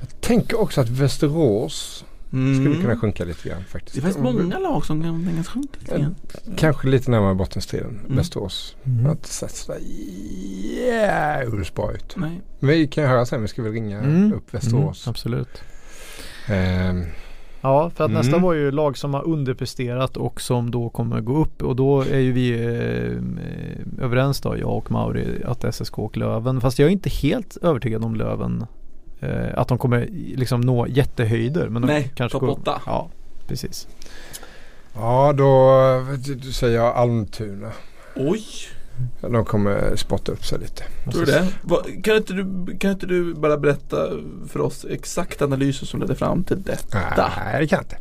[0.00, 2.60] jag tänker också att Västerås Mm.
[2.64, 3.94] skulle kunna sjunka lite grann faktiskt.
[3.96, 6.14] Det faktiskt många lag som kan tänkas sjunka lite grann.
[6.56, 8.00] Kanske lite närmare bottenstriden.
[8.04, 8.16] Mm.
[8.16, 8.76] Västerås.
[8.84, 9.04] Mm.
[9.04, 9.80] Har inte sett sådär
[10.86, 12.14] jävligt bra ut.
[12.16, 12.40] Nej.
[12.58, 13.42] Men vi kan ju höra sen.
[13.42, 14.32] Vi ska väl ringa Mm.
[14.32, 15.06] upp Västerås.
[15.06, 15.62] Mm, absolut.
[16.48, 17.04] Ehm,
[17.60, 18.20] Ja, för att Mm.
[18.22, 22.02] nästa var ju lag som har underpresterat och som då kommer gå upp och då
[22.02, 22.64] är ju vi eh,
[23.46, 26.60] eh, överens då, jag och Mauri, att SSK och Löven.
[26.60, 28.66] Fast jag är inte helt övertygad om Löven.
[29.20, 31.68] Eh, att de kommer liksom nå jättehöjder.
[31.68, 32.82] Men de Nej, kanske topp går- åtta.
[32.86, 33.10] Ja,
[33.46, 33.88] precis.
[34.94, 36.06] ja, då
[36.52, 37.70] säger jag Almtuna.
[38.16, 38.44] Oj,
[39.20, 40.82] De kommer spotta upp sig lite.
[41.12, 41.48] tror du det?
[41.62, 43.96] Vad- Kan inte du, kan inte du bara berätta
[44.48, 46.98] för oss exakt analyser som ledde fram till detta?
[47.36, 47.98] Nej, det kan jag inte.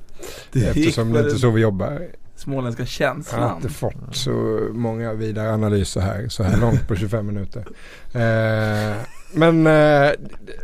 [0.52, 2.02] Det Eftersom det inte är så vi jobbar.
[2.36, 3.56] småländska Jag har känslan.
[3.56, 4.32] inte fått så
[4.72, 7.66] många vidare analyser här så här långt på 25 minuter.
[8.14, 8.98] Eh,
[9.34, 10.12] men eh,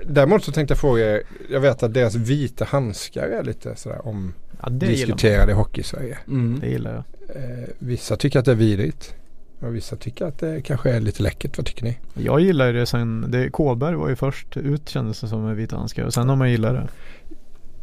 [0.06, 1.24] däremot så tänkte jag fråga er.
[1.50, 4.74] Jag vet att deras vita handskar är lite sådär Ja, gillar man.
[4.74, 6.18] omdiskuterade i hockey-Sverige.
[6.28, 6.60] Mm.
[6.60, 7.04] Det gillar jag.
[7.36, 9.16] Eh, vissa tycker att det är vidrigt.
[9.60, 11.58] Och vissa tycker att det kanske är lite läckert.
[11.58, 11.98] Vad tycker ni?
[12.14, 15.56] Jag gillar ju det sen, det, Kåberg var ju först ut kändes det som med
[15.56, 16.88] vita handskar och sen har man gillat det.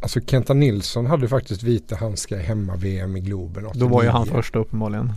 [0.01, 4.37] Alltså Kenta Nilsson hade faktiskt vita handskar hemma-VM i Globen Då var ju han 89.
[4.37, 5.11] först uppenbarligen.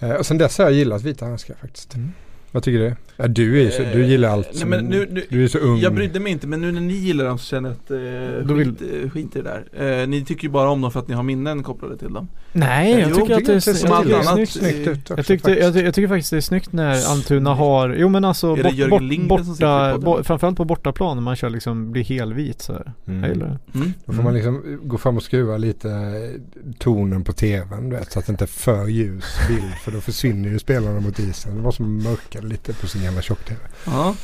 [0.00, 1.94] Eh, och sen dess har jag gillat vita handskar faktiskt.
[1.94, 2.12] Mm.
[2.52, 2.94] Vad tycker du?
[3.16, 5.58] Ja, du, är så, du gillar allt Nej, som, men nu, nu, Du är så
[5.58, 5.78] ung.
[5.78, 8.46] Jag brydde mig inte men nu när ni gillar dem så känner jag att eh,
[8.48, 10.02] Då vill- skit, eh, skit i det där.
[10.02, 12.28] Eh, ni tycker ju bara om dem för att ni har minnen kopplade till dem.
[12.52, 14.52] Nej, jag tycker att det ser jag det är snyggt.
[14.52, 17.94] snyggt ut också, Jag, tyckte, jag, jag tycker faktiskt det är snyggt när Almtuna har,
[17.98, 22.04] jo men alltså bort, bort, borta, bo, framförallt på bortaplan när man kör liksom, blir
[22.04, 22.92] helvit så här.
[23.06, 23.20] Mm.
[23.20, 23.78] Jag gillar det.
[23.78, 23.92] Mm.
[24.04, 26.40] Då får man liksom gå fram och skruva lite eh,
[26.78, 30.00] tonen på tvn du vet, så att det inte är för ljus bild för då
[30.00, 31.56] försvinner ju spelarna mot isen.
[31.56, 31.98] Det var som
[32.42, 33.60] mörkade lite på sin jävla tjock-tv.
[33.86, 34.14] Ja.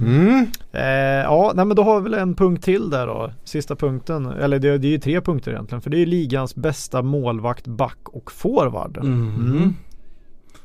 [0.00, 0.46] Mm.
[0.72, 0.82] Eh,
[1.24, 3.32] ja, nej men då har vi väl en punkt till där då.
[3.44, 5.82] Sista punkten, eller det, det är ju tre punkter egentligen.
[5.82, 8.96] För det är ligans bästa målvakt, back och forward.
[8.96, 9.34] Mm.
[9.50, 9.74] Mm.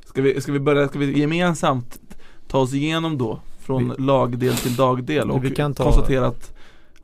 [0.06, 2.00] Ska, vi, ska vi börja, ska vi gemensamt
[2.48, 6.54] ta oss igenom då från lagdel till dagdel och Vi kan ta- konstatera att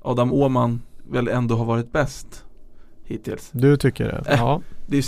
[0.02, 2.44] Adam Åhman väl ändå har varit bäst
[3.04, 3.50] hittills.
[3.52, 4.32] Du tycker det?
[4.34, 4.62] Äh, Ja.
[4.88, 5.04] Det är,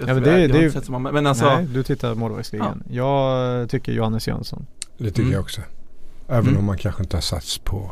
[0.00, 2.82] Ja, men det- jag, det så många, men alltså Nej, du tittar målvaktsligan.
[2.90, 4.66] Jag tycker Johannes Jönsson.
[4.98, 5.32] Det tycker Mm.
[5.32, 5.60] jag också.
[6.28, 6.56] Även Mm.
[6.58, 7.90] om man kanske inte har sats på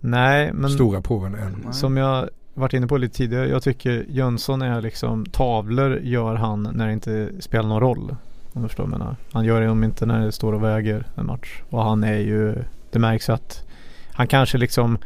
[0.00, 1.60] Nej, men stora proven än.
[1.64, 1.74] Nej.
[1.74, 3.48] som jag varit inne på lite tidigare.
[3.48, 8.16] Jag tycker Jönsson är liksom tavlor gör han när det inte spelar någon roll.
[8.52, 9.16] Om du förstår vad jag menar.
[9.32, 11.62] Han gör det om inte när det står och väger en match.
[11.70, 12.54] Och han är ju,
[12.90, 13.64] det märks att
[14.12, 14.98] han kanske liksom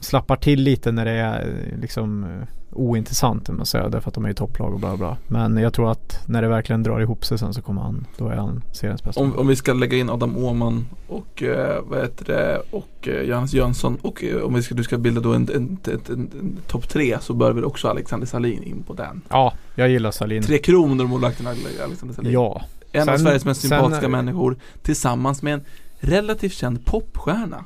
[0.00, 1.40] slappar till lite när det är
[1.72, 2.30] eh, liksom eh,
[2.72, 3.88] ointressant om man säger.
[3.88, 5.16] Därför att de är i topplag och bla bla.
[5.26, 8.28] Men jag tror att när det verkligen drar ihop sig sen så kommer han, då
[8.28, 9.20] är han seriens bästa.
[9.20, 13.22] om, om vi ska lägga in Adam Åhman och eh, vad heter det och eh,
[13.22, 16.30] Johannes Jönsson och eh, om vi ska, du ska bilda då en, en, en, en,
[16.40, 19.20] en topp tre så bör väl också Alexander Salin in på den.
[19.28, 20.42] Ja, jag gillar Salin.
[20.42, 21.46] Tre kronor målvakten
[21.84, 22.32] Alexander Salin.
[22.32, 25.60] Ja, En av Sen- Sveriges mest sen- sympatiska människor tillsammans med en
[26.00, 27.64] relativt känd popstjärna.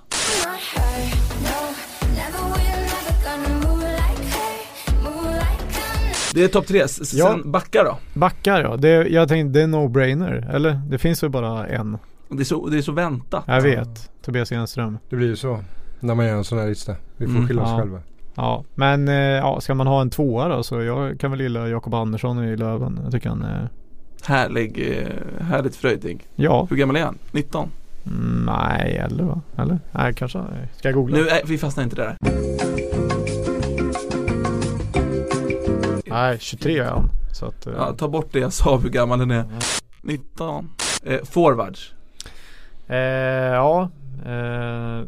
[6.34, 6.88] Det är topp tre.
[6.88, 7.38] Sen Ja.
[7.44, 7.96] backar då.
[8.14, 8.76] backar ja.
[8.76, 10.50] Det, jag tänkte det är no-brainer.
[10.54, 10.80] Eller?
[10.88, 11.98] Det finns väl bara en.
[12.28, 13.44] Det är så, det är så väntat.
[13.46, 14.10] Jag vet.
[14.24, 14.98] Tobias Enström.
[15.08, 15.58] Det blir ju så
[16.00, 16.94] när man gör en sån här lista.
[17.16, 17.78] Vi får Mm, skylla oss ja.
[17.78, 18.00] själva.
[18.34, 21.68] Ja, men eh, ja, ska man ha en tvåa då så jag kan väl gilla
[21.68, 23.00] Jakob Andersson i Löven.
[23.02, 23.68] Jag tycker han är
[24.24, 26.26] Härlig, eh, härligt fröjdig.
[26.36, 27.18] Ja, Hur gammal är han?
[27.32, 27.68] 19?
[28.06, 29.40] mm, nej eller va?
[29.56, 29.78] Eller?
[29.92, 30.38] Nej kanske.
[30.78, 31.16] Ska jag googla?
[31.16, 32.16] Nu, nej, vi fastnar inte där.
[36.10, 37.10] Nej, 23 är han.
[37.32, 39.44] Så att, eh, Ja, ta bort det jag sa hur gammal den är.
[40.02, 40.68] 19.
[41.04, 41.92] Eh, forwards.
[42.88, 43.90] eh, ja.
[44.26, 45.02] Eh,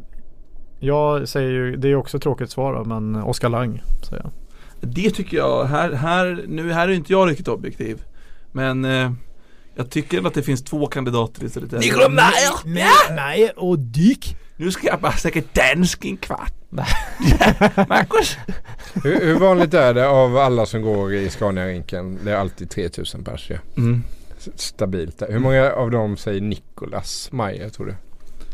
[0.80, 4.32] jag säger ju, det är också ett tråkigt svar då, men Oskar Lang säger jag.
[4.80, 8.02] Det tycker jag, här, här, nu här är inte jag riktigt objektiv.
[8.52, 9.12] Men eh,
[9.74, 11.72] jag tycker att det finns två kandidater istället.
[11.72, 13.14] Nicolai Meyer!
[13.14, 14.36] Nej och Dick.
[14.56, 16.52] Nu ska jag bara snacka dansk i en kvart.
[17.88, 18.36] Marcus!
[19.04, 22.18] Hur, hur vanligt är det av alla som går i Scania-rinken?
[22.24, 23.56] Det är alltid 3000 pers ja.
[23.76, 24.02] Mm.
[24.56, 25.32] Stabilt där.
[25.32, 27.94] Hur många av dem säger Nicolas Mayer tror du?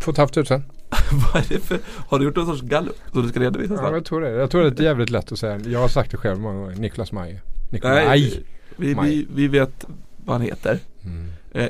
[0.00, 0.62] 2 500?
[1.32, 3.78] Vad är det för, har du gjort någon sorts gallup som du ska redovisa Ja,
[3.78, 3.92] snart?
[3.92, 4.30] jag tror det.
[4.30, 5.58] Jag tror det är jävligt lätt att säga.
[5.66, 6.76] Jag har sagt det själv många gånger.
[6.76, 7.40] Nicolas Mayer.
[7.70, 8.04] Nicolai.
[8.06, 8.44] Nej,
[8.76, 9.10] vi, Maj.
[9.10, 9.84] vi, vi vet
[10.24, 10.78] vad han heter.
[11.04, 11.32] Mm.
[11.52, 11.68] Eh,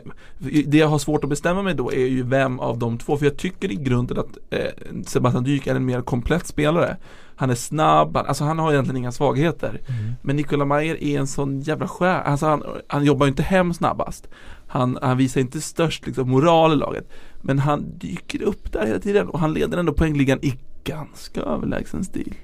[0.67, 3.17] det jag har svårt att bestämma mig då är ju vem av de två.
[3.17, 6.97] För jag tycker i grunden att eh, Sebastian Dyk är en mer komplett spelare.
[7.37, 9.81] Han är snabb, han, alltså han har egentligen inga svagheter.
[10.23, 12.21] Men Nikola Mayer är en sån jävla skär.
[12.23, 14.29] Alltså han, han jobbar ju inte hem snabbast.
[14.67, 17.09] Han, han visar inte störst liksom, moral i laget.
[17.43, 22.05] Men han dyker upp där hela tiden och han leder ändå poängligan i ganska överlägsen
[22.05, 22.35] stil.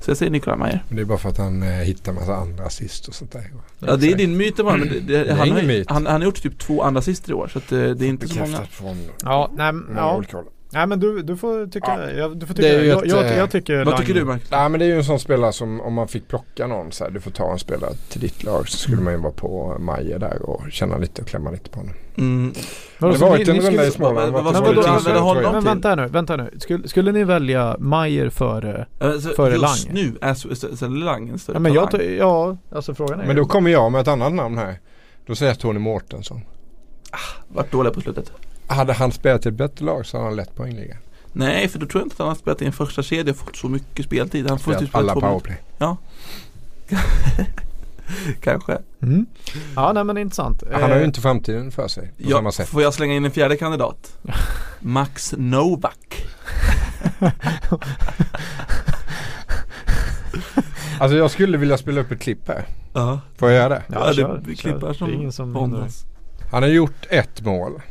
[0.00, 0.84] Så jag säger Nikola Mayer.
[0.88, 3.52] Men det är bara för att han eh, hittar massa andra assist och sånt där.
[3.78, 5.90] Ja det är din myt bara, men det, det, är han, har, myt.
[5.90, 8.08] han, han har gjort typ två andra assister i år så att, eh, det är
[8.08, 8.64] inte så många.
[8.70, 10.16] Från Ja, nej, ja.
[10.16, 10.46] olika håll.
[10.72, 12.10] Nej men du, du får tycka, Ja.
[12.10, 13.98] jag, du får Det tycka är ju jag, ett, jag, eh, jag tycker Vad Lang-
[13.98, 14.42] tycker du Mark?
[14.50, 17.04] Nej men det är ju en sån spelare som om man fick plocka någon så
[17.04, 19.04] här, du får ta en spelare till ditt lag så skulle Mm.
[19.04, 21.94] man ju vara på Majer där och känna lite och klämma lite på honom.
[22.18, 22.52] Mm.
[22.98, 24.32] Det var inte en runda skulle- i Småland.
[24.32, 25.52] vad- till använder Söder, honom jag.
[25.52, 26.50] Men vänta nu, vänta nu.
[26.58, 28.86] Skulle, skulle ni välja Mayer före?
[29.00, 29.94] Alltså, Före just Lang.
[29.94, 32.06] nu är så, så, så Lang en större Ja men jag, talang.
[32.18, 34.78] ja alltså frågan är Men då kommer jag med ett annat namn här.
[35.26, 36.40] Då säger jag Tony Mårtensson.
[37.48, 38.32] Vart dåliga på slutet.
[38.74, 40.96] Hade han spelat i ett bättre lag så hade han lätt poängliga.
[41.32, 43.36] Nej, för då tror jag inte att han har spelat i en första kedja och
[43.38, 44.48] fått så mycket speltid.
[44.48, 45.56] Han får typ alla powerplay.
[48.40, 48.78] Kanske.
[49.02, 49.26] mm.
[49.76, 50.62] Ja nej men intressant.
[50.72, 52.68] Han har ju Eh, inte framtiden för sig på samma Ja, sätt.
[52.68, 54.18] får jag slänga in en fjärde kandidat?
[54.80, 56.22] Max Novak.
[61.00, 62.64] Alltså jag skulle vilja spela upp ett klipp här.
[62.92, 63.82] Ja, Får jag göra det?
[63.86, 64.70] Ja, ja, kör, det kör.
[64.70, 65.54] klippar som Det är ingen som.
[66.50, 67.82] Han har gjort ett mål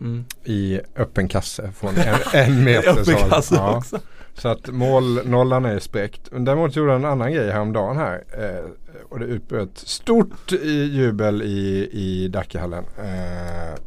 [0.00, 0.24] Mm.
[0.44, 3.30] i öppen kasse från en, en håll.
[3.30, 3.76] kasse Ja.
[3.76, 3.98] också.
[4.34, 6.28] Så att målnollan är spräckt.
[6.32, 8.24] Däremot gjorde han en annan grej häromdagen här.
[8.38, 8.70] Eh,
[9.08, 10.52] och det utbröt stort
[10.90, 12.84] jubel i, i Dackehallen.
[12.98, 13.80] Eh,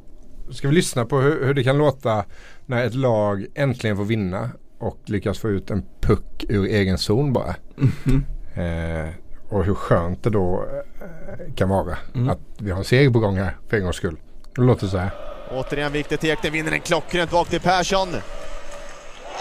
[0.51, 2.25] ska vi lyssna på hur, hur det kan låta
[2.65, 7.33] när ett lag äntligen får vinna och lyckas få ut en puck ur egen zon
[7.33, 7.55] bara.
[7.75, 8.25] Mhm.
[8.55, 9.09] Eh,
[9.49, 10.65] och hur skönt det då
[11.01, 12.29] eh, kan vara Mm.
[12.29, 14.17] att vi har en seger på gång här för en gångs skull.
[14.55, 15.11] Det låter så här.
[15.51, 18.07] Återigen viktigt Ekten vinner den klockrent bak till Persson.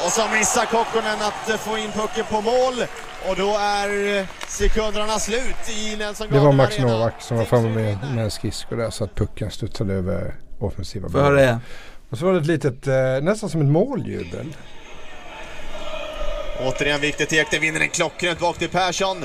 [0.04, 2.74] Och så missar Kokkonen att eh, få in pucken på mål.
[3.28, 6.92] Och då är eh, sekunderna slut i Nelson Det var Max Arena.
[6.92, 11.08] Novak som var framme med, med en skridsko där så att pucken studsade över offensiva
[11.08, 11.60] Får jag höra det?
[12.10, 14.56] Och så var det ett litet, eh, nästan som ett måljubel.
[16.60, 19.24] Återigen viktigt Ekten vinner den klockrent bak till Persson.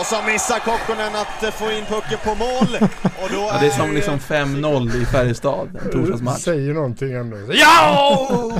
[0.00, 2.76] Och så missar Kokkonen att eh, få in pucken på mål.
[3.22, 6.40] Och då Ja, det är som eh, liksom 5-0 i Färjestad, en torsdagsmatch.
[6.40, 7.36] Säger någonting ändå.
[7.48, 8.28] Ja!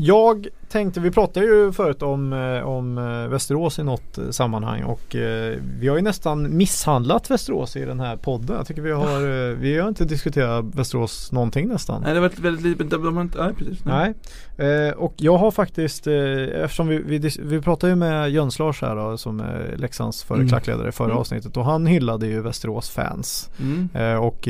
[0.00, 4.82] jag tänkte, vi pratade ju förut om, eh, om eh, Västerås i något eh, sammanhang
[4.82, 5.16] och
[5.80, 8.56] vi har ju nästan misshandlat Västerås i den här podden.
[8.56, 12.02] Jag tycker vi har, vi har inte diskuterat Västerås någonting nästan.
[12.02, 13.84] Nej, det var väldigt lite, de, har inte, nej precis.
[13.84, 14.14] Nej,
[14.56, 18.96] eh, och jag har faktiskt, eftersom vi, vi, vi pratade ju med Jöns Lars här
[18.96, 20.48] då, som är Leksands förre Mm.
[20.48, 21.18] klackledare i förra Mm.
[21.18, 23.50] avsnittet och han hyllade ju Västerås fans.
[23.60, 24.20] Mm.
[24.20, 24.48] Och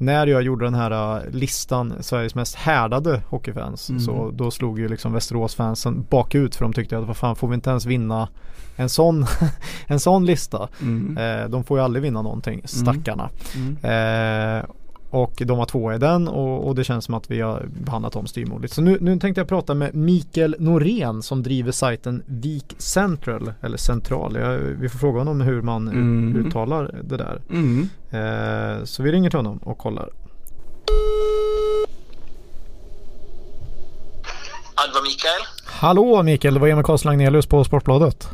[0.00, 4.00] när jag gjorde den här eh, listan Sveriges mest härdade hockeyfans Mm.
[4.00, 7.54] så då slog ju liksom Västerås-fansen bakut för de tyckte att vad fan får vi
[7.54, 8.28] inte ens vinna
[8.76, 9.26] en sån,
[9.86, 10.68] en sån lista.
[10.82, 11.18] Mm.
[11.18, 13.30] Eh, de får ju aldrig vinna någonting, stackarna.
[13.56, 13.76] Mm.
[13.82, 14.64] Eh,
[15.12, 18.12] Och de har två i den och, och det känns som att vi har behandlat
[18.12, 18.74] dem styvmoderligt.
[18.74, 23.52] Så nu, nu tänkte jag prata med Mikael Norén som driver sajten Vik Central.
[23.62, 24.36] Eller Central.
[24.36, 26.46] Jag, vi får fråga honom hur man Mm.
[26.46, 27.42] uttalar det där.
[27.50, 27.88] Mm.
[28.10, 30.08] Eh, så vi ringer till honom och kollar.
[34.76, 35.42] Ja, det var Mikael.
[35.66, 38.28] Hallå Mikael, det var Emil Karlsson Agnelius på Sportbladet.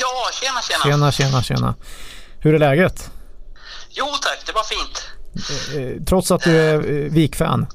[0.00, 0.82] Ja, tjena, tjena.
[0.96, 1.74] Tjena, tjena, tjena.
[2.38, 3.10] Hur är läget?
[3.90, 5.06] Jo tack, det var fint.
[5.76, 7.66] Eh, trots att du är eh, Vik-fan.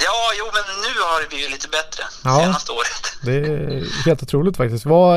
[0.00, 2.40] Ja, jo, men nu har det blivit lite bättre Ja.
[2.40, 3.04] senaste året.
[3.24, 4.86] Det är helt otroligt faktiskt.
[4.86, 5.16] Vad,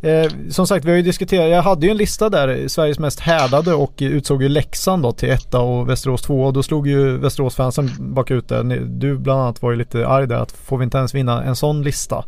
[0.00, 3.20] eh, som sagt, vi har ju diskuterat, jag hade ju en lista där, Sveriges mest
[3.20, 7.18] härdade och utsåg ju Leksand då till etta och Västerås två och då slog ju
[7.18, 8.62] Västerås-fansen bakut där.
[8.86, 11.56] Du bland annat var ju lite arg där att får vi inte ens vinna en
[11.56, 12.24] sån lista.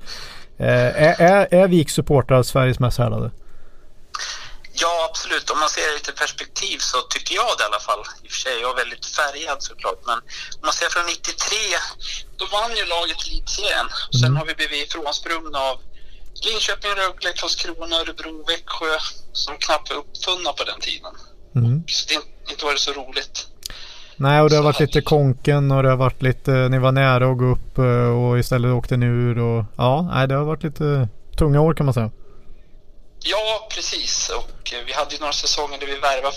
[0.58, 0.68] Eh,
[1.02, 3.30] är, är, är Viks supportrar Sveriges mest härdade?
[4.82, 5.50] Ja, absolut.
[5.50, 8.02] Om man ser det lite perspektiv så tycker jag det i alla fall.
[8.22, 10.00] I och för sig, jag är väldigt färgad såklart.
[10.10, 10.18] Men
[10.58, 11.56] om man ser från 93,
[12.38, 13.88] då vann ju laget elitserien.
[14.08, 15.76] Och Sen har vi blivit ifrånsprungna av
[16.46, 18.94] Linköping, Rögle, Karlskrona, Örebro, Växjö
[19.32, 21.12] som knappt var uppfunna på den tiden.
[21.56, 21.84] Mm.
[21.86, 23.36] Så det är inte varit så roligt.
[24.16, 27.30] Nej och det har varit lite konken och det har varit lite, ni var nära
[27.30, 30.62] att gå upp eh, och istället åkte ni ur och ja, nej det har varit
[30.62, 31.08] lite
[31.38, 32.10] tunga år kan man säga.
[33.26, 34.28] Ja, precis.
[34.28, 36.36] Och eh, vi hade ju några säsonger där vi värvade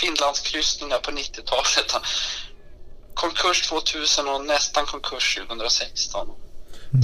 [0.00, 1.94] Finlandskryssningar på 90-talet.
[3.14, 6.28] Konkurs 2000 och nästan konkurs 2016.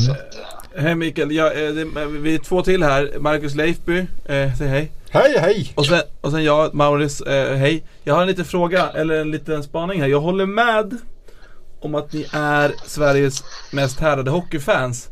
[0.06, 3.18] Så att, eh, Hej Mikael, ja, eh, det, vi är två till här.
[3.18, 4.92] Marcus Leifby, eh, säg hej.
[5.10, 5.72] Hej hej!
[5.74, 7.84] Och sen, och sen jag, Maurits, eh, hej.
[8.04, 10.08] Jag har en liten fråga, eller en liten spaning här.
[10.08, 10.98] Jag håller med
[11.80, 15.08] om att ni är Sveriges mest härdade hockeyfans.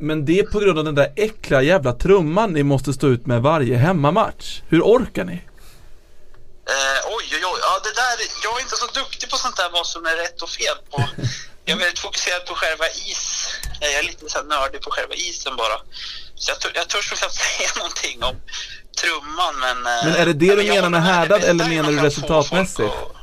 [0.00, 3.26] Men det är på grund av den där äckliga jävla trumman ni måste stå ut
[3.26, 4.60] med varje hemmamatch.
[4.68, 5.32] Hur orkar ni?
[6.74, 7.58] eh, oj, oj, oj.
[7.62, 10.42] Ja, det där, jag är inte så duktig på sånt där vad som är rätt
[10.42, 11.04] och fel på.
[11.64, 13.48] Jag är väldigt fokuserad på själva is.
[13.80, 15.76] Jag är lite så nördig på själva isen bara.
[16.34, 18.36] Så jag, tör- jag törs knappt säga någonting om
[19.00, 19.76] trumman men...
[19.86, 22.80] eh, Men är det det du menar med härdad eller menar du resultatmässigt?
[22.80, 23.14] att-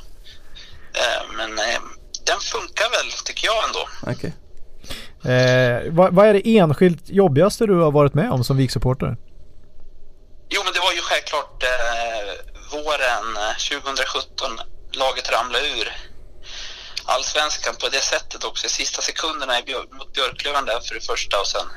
[1.02, 1.80] eh, Men eh,
[2.26, 3.90] den funkar väl, tycker jag ändå.
[4.08, 4.34] Okej.
[5.26, 9.18] Eh, vad, vad är det enskilt jobbigaste du har varit med om som Vik-supporter?
[10.50, 12.34] Jo, men det var ju självklart eh,
[12.72, 14.60] våren eh, 2017
[14.92, 15.88] laget ramlade ur
[17.06, 18.70] allsvenskan på det sättet också.
[18.70, 21.68] Sista sekunderna i Björ- mot Björklöven där för det första och sen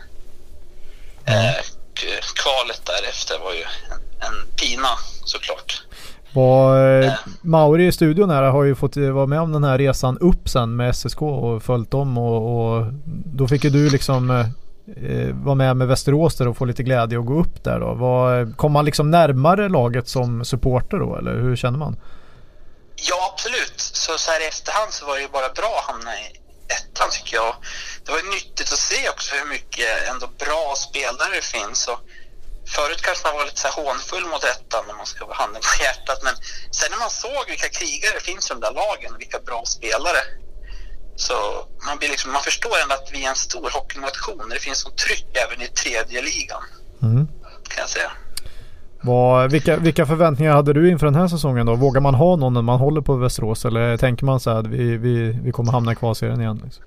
[1.27, 1.55] eh,
[2.01, 4.89] k- kvalet därefter var ju en, en pina
[5.25, 5.83] såklart.
[6.33, 7.03] Var.
[7.03, 7.13] Eh,
[7.43, 10.49] Mauri i studion här har ju fått eh, vara med om den här resan upp
[10.49, 12.87] sen med SSK och följt dem och, och
[13.25, 14.47] då fick ju du liksom eh,
[15.05, 17.95] eh, vara med med Västerås där och få lite glädje och gå upp där då.
[17.95, 21.97] Var, eh, kom man liksom närmare laget som supporter då eller hur känner man?
[23.09, 23.75] Ja, absolut.
[23.77, 26.25] Så, så här i efterhand så var det ju bara bra att hamna i
[26.77, 27.55] ettan tycker jag.
[28.05, 31.89] Det var ju nyttigt att se också hur mycket ändå bra spelare det finns.
[31.93, 32.01] Och
[32.77, 35.63] förut kanske man var lite så här hånfull mot ettan när man ska ha handen
[35.69, 36.19] på hjärtat.
[36.27, 36.35] Men
[36.79, 40.23] sen när man såg vilka krigare det finns i de där lagen, vilka bra spelare.
[41.27, 41.35] Så
[41.87, 44.49] man, blir liksom, man förstår ändå att vi är en stor hockeynation.
[44.55, 46.63] Det finns sånt tryck även i tredje ligan,
[47.03, 47.27] Mm.
[47.73, 48.11] kan jag säga.
[49.03, 51.75] Vad, vilka, vilka förväntningar hade du inför den här säsongen då?
[51.75, 54.67] Vågar man ha någon när man håller på Västerås eller tänker man så här att
[54.67, 56.61] vi, vi, vi kommer hamna i kvalserien igen?
[56.65, 56.85] Liksom?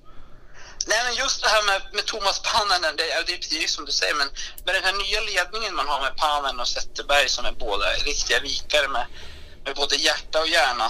[0.87, 3.85] Nej, men just det här med, med Thomas Pannanen, det, är- det är precis som
[3.85, 4.29] du säger, men
[4.65, 8.39] med den här nya ledningen man har med Pannanen och Zetterberg som är båda riktiga
[8.39, 9.05] vikare med,
[9.65, 10.85] med både hjärta och hjärna,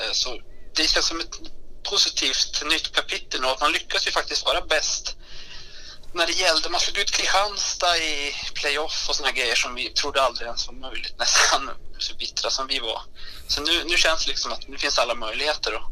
[0.00, 0.40] eh, så
[0.74, 1.34] det känns som ett
[1.90, 5.14] positivt nytt kapitel och att man lyckas ju faktiskt vara bäst
[6.14, 10.22] när det gällde, man slog ut Kristianstad i playoff och såna grejer som vi trodde
[10.22, 13.02] aldrig ens var möjligt, nästan så bittra som vi var.
[13.48, 15.74] Så nu, nu känns det liksom att nu finns alla möjligheter.
[15.74, 15.82] Och,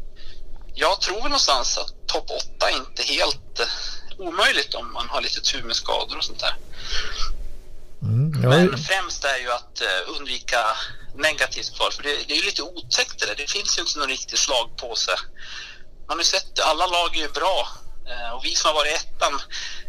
[0.79, 3.67] jag tror någonstans att topp 8 är inte helt eh,
[4.17, 6.55] omöjligt om man har lite tur med skador och sånt där.
[8.01, 8.43] Mm.
[8.43, 10.59] Ja, Men främst är ju att eh, undvika
[11.15, 13.35] negativt kval, för det, det är ju lite otäckt det där.
[13.35, 15.15] Det finns ju inte någon riktig slagpåse.
[16.07, 17.67] Man har ju sett, alla lag är ju bra
[18.09, 19.41] eh, och vi som har varit ettan,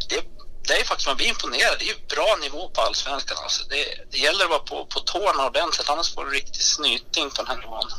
[0.08, 0.20] det,
[0.66, 1.76] det är ju faktiskt, man blir imponerad.
[1.78, 3.64] Det är ju bra nivå på allsvenskan alltså.
[3.68, 7.42] Det, det gäller att vara på, på tårna ordentligt, annars får du riktig snyting på
[7.42, 7.90] den här nivån.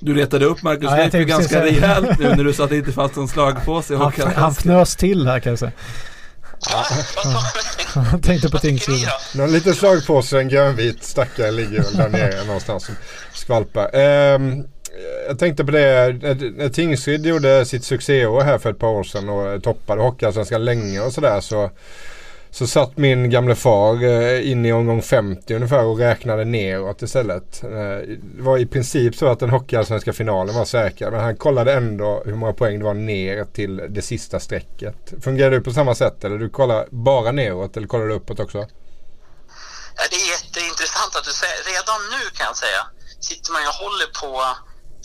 [0.00, 2.92] Du retade upp Marcus Ja, Leifby ganska rejält nu när du sa att det inte
[2.92, 4.50] fanns någon slagpåse i han, han Hockeyallsvenskan.
[4.52, 5.72] fnös till här kan jag säga.
[6.70, 6.84] Ja,
[8.02, 9.08] Han tänkte på Tingsryd.
[9.34, 12.94] Någon liten slagpåse, en grönvit stackare ligger där nere någonstans och
[13.36, 13.90] skvalpar.
[13.96, 14.64] Ehm,
[15.28, 19.28] jag tänkte på det, när- Tingsryd gjorde sitt succéår här för ett par år sedan
[19.28, 21.70] och toppade Hockeyallsvenskan länge och sådär så Så
[22.56, 27.62] så satt min gamle far eh, inne i omgång 50 ungefär och räknade neråt istället.
[27.64, 27.70] Eh,
[28.36, 31.10] Det var i princip så att den hockeyallsvenska finalen var säker.
[31.10, 34.96] Men han kollade ändå hur många poäng det var ner till det sista strecket.
[35.24, 38.58] Fungerar du på samma sätt eller du kollar bara neråt eller kollar du uppåt också?
[38.58, 41.58] Ja, det är jätteintressant att du säger.
[41.72, 42.82] Redan nu kan jag säga
[43.20, 44.32] sitter man ju och håller på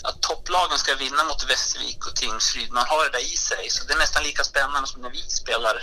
[0.07, 2.71] att topplagen ska vinna mot Västervik och Tingsryd.
[2.71, 5.23] Man har det där i sig, så det är nästan lika spännande som när vi
[5.41, 5.75] spelar.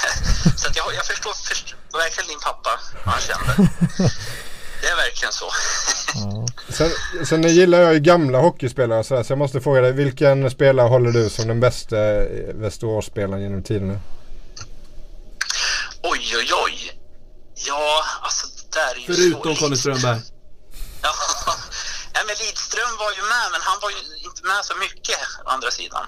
[0.60, 3.52] så att jag, jag förstår, förstår verkligen din pappa, vad han kände.
[4.84, 5.50] Det är verkligen så.
[6.68, 6.90] Sen,
[7.26, 9.92] sen gillar jag ju gamla hockeyspelare så, här, så jag måste fråga dig.
[9.92, 14.00] Vilken spelare håller du som den bästa eh, Västeråsspelaren genom tiderna?
[16.02, 17.00] Oj, oj, oj.
[17.54, 20.20] Ja, alltså det där är ju Förutom Conny Strömberg.
[22.34, 23.96] Men Lidström var ju med, men han var ju
[24.28, 26.06] inte med så mycket å andra sidan.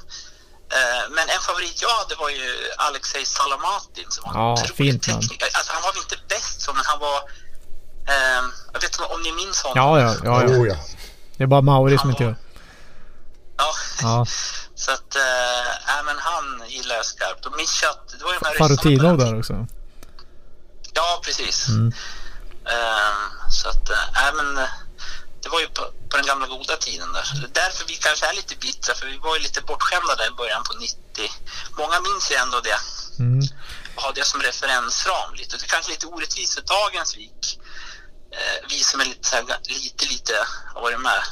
[0.77, 5.49] Eh, Men en favorit jag hade var ju Alexej Salamatin som var Ja, fint tekniker.
[5.57, 7.17] Alltså, han var väl inte bäst så, men han var...
[8.09, 9.77] Eh, jag vet inte om ni minns honom?
[9.83, 10.49] Ja, ja, ja, ja.
[10.49, 10.77] Oh, ja.
[11.37, 12.37] Det är bara Mauri som inte gör.
[13.57, 13.71] Ja.
[14.03, 14.27] Ja.
[14.75, 17.47] Så att, eh, men han gillar jag skarpt.
[17.47, 19.67] Och Mishat, det var ju de här Farutino där också.
[20.93, 21.69] Ja, precis.
[21.69, 21.93] Mm.
[22.67, 24.69] Ehm, så att, äh, men eh,
[25.47, 27.27] det var ju på, på den gamla goda tiden där.
[27.61, 30.63] Därför vi kanske är lite bittra, för vi var ju lite bortskämda där i början
[30.69, 30.97] på 90.
[31.81, 32.81] Många minns ju ändå det.
[33.25, 33.43] Mm.
[33.95, 35.53] Och ha det som referensram lite.
[35.57, 37.45] Det är kanske lite orättvist för dagens Vik.
[38.37, 39.45] Eh, vi som är lite, så här,
[39.85, 40.35] lite, lite
[40.75, 41.23] har varit med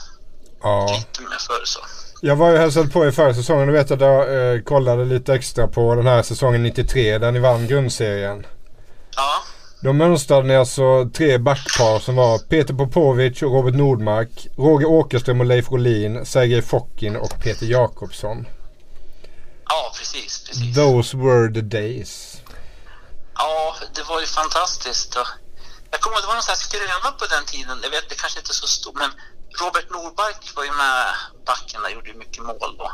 [0.62, 0.74] ja.
[0.96, 1.80] lite med förr så.
[2.28, 3.66] Jag var ju hälsat på i förra säsongen.
[3.66, 7.38] Du vet att jag eh, kollade lite extra på den här säsongen 93 där ni
[7.38, 8.38] vann grundserien.
[9.84, 15.40] Då mönstrade ni alltså tre backpar som var Peter Popovic och Robert Nordmark, Roger Åkerström
[15.40, 18.46] och Leif Rolin, Sergej Fokin och Peter Jakobsson.
[19.68, 20.74] ja precis, precis.
[20.74, 22.40] Those were the days.
[23.34, 25.16] Ja, det var ju fantastiskt.
[25.16, 25.26] Och
[25.90, 27.78] jag kommer ihåg, det var någon sån här skröna på den tiden.
[27.82, 29.10] Jag vet, det kanske inte är så stort, men
[29.60, 30.98] Robert Nordmark var ju med
[31.46, 32.90] backen där, gjorde mycket mål då.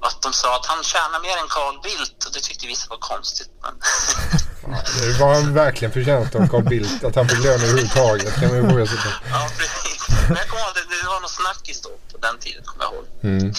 [0.00, 2.98] Att de sa att han tjänar mer än Carl Bildt och det tyckte vissa var
[3.12, 3.50] konstigt.
[3.62, 3.74] Men
[5.00, 8.34] Det var han verkligen förtjänt av Carl Bildt att han fick lön överhuvudtaget.
[8.34, 9.08] Kan man ju ifrågasätta.
[9.30, 10.00] ja, precis.
[10.28, 12.92] Men jag kommer ihåg, det, det var någon snackis då på den tiden, kommer jag
[12.94, 13.06] ihåg.
[13.22, 13.54] Mm.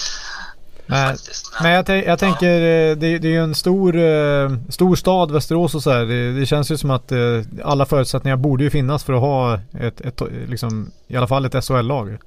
[0.90, 1.16] Men,
[1.62, 5.74] men jag, jag tänker, eh, det, det är ju en stor, eh, stor stad Västerås
[5.74, 6.04] och så här.
[6.04, 7.18] Det, det känns ju som att eh,
[7.64, 11.64] alla förutsättningar borde ju finnas för att ha ett, ett liksom, i alla fall ett
[11.64, 12.18] SHL-lag.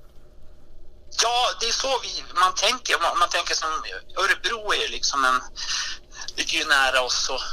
[1.24, 3.00] Ja, det är så vi, man tänker.
[3.00, 3.70] Man, man tänker som
[4.18, 5.42] Örebro är liksom en,
[6.36, 7.44] ligger ju nära oss och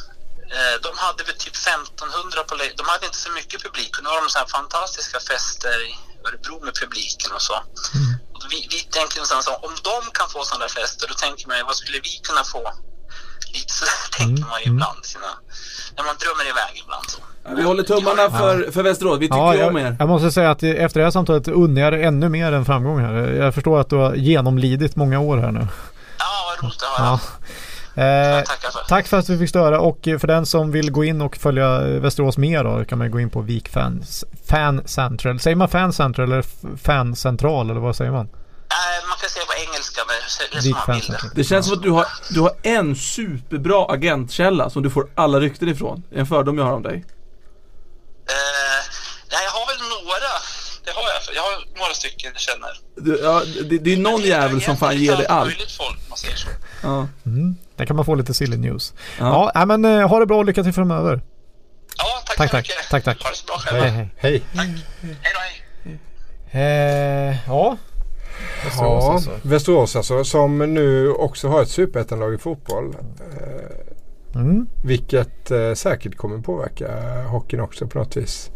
[0.56, 4.10] eh, de hade väl typ 1500 på De hade inte så mycket publik och nu
[4.10, 7.54] har de så här fantastiska fester i Örebro med publiken och så.
[8.34, 11.76] Och vi, vi tänker någonstans om de kan få sådana fester då tänker man vad
[11.76, 12.72] skulle vi kunna få?
[13.54, 13.84] Lite så
[14.18, 15.04] tänker man ju ibland.
[15.04, 15.24] Sina,
[15.96, 17.20] när man drömmer iväg ibland så.
[17.56, 19.96] Vi håller tummarna för, för Västerås, vi tycker Ja, ju om jag, er.
[19.98, 23.12] jag måste säga att efter det här samtalet unnar jag ännu mer än framgång här.
[23.14, 25.66] Jag förstår att du har genomlidit många år här nu.
[26.18, 27.08] Ja, vad roligt att höra.
[27.08, 27.20] Ja.
[28.02, 28.88] Eh, Jag för.
[28.88, 31.80] tack för att vi fick störa och för den som vill gå in och följa
[31.80, 35.40] Västerås mer då kan man gå in på Vik Fan Central.
[35.40, 36.44] Säger man Fan Central eller
[36.76, 38.28] Fan Central eller vad säger man?
[39.18, 40.16] Man kan säga på engelska, men
[40.52, 41.30] det är som man Fan vill det.
[41.34, 45.40] Det känns som att du har, du har en superbra agentkälla som du får alla
[45.40, 46.02] rykten ifrån.
[46.10, 46.94] Det är en fördom jag har om dig.
[46.94, 48.80] Eh,
[49.32, 50.30] nej, jag har väl några.
[50.84, 51.36] Det har jag.
[51.36, 52.70] Jag har några stycken jag känner.
[52.96, 55.46] Du, ja, det, det är någon jävel som fan ger dig allt.
[55.48, 56.48] möjligt folk, om man säger så.
[56.82, 57.06] Ja.
[57.76, 58.94] Där kan man få llite silly news.
[59.18, 59.50] Ja.
[59.54, 61.20] Ja, men eh, ha det bra och lycka till framöver.
[61.98, 62.64] Ja, tack, Tack, så tack.
[62.68, 62.90] mycket.
[62.90, 63.22] Tack, tack.
[63.22, 63.84] Ha det så bra själva.
[63.86, 64.10] Hej, hej.
[64.18, 64.42] Hej.
[65.22, 65.64] Hej då, hej.
[66.52, 67.76] Eh, ja.
[68.64, 69.30] Västerås Ja, alltså.
[69.42, 72.96] Västerås alltså som nu också har ett superettanlag i fotboll.
[73.40, 73.84] Eh,
[74.34, 74.66] Mm.
[74.84, 76.88] vilket eh, säkert kommer påverka
[77.22, 78.50] hockeyn också på något vis.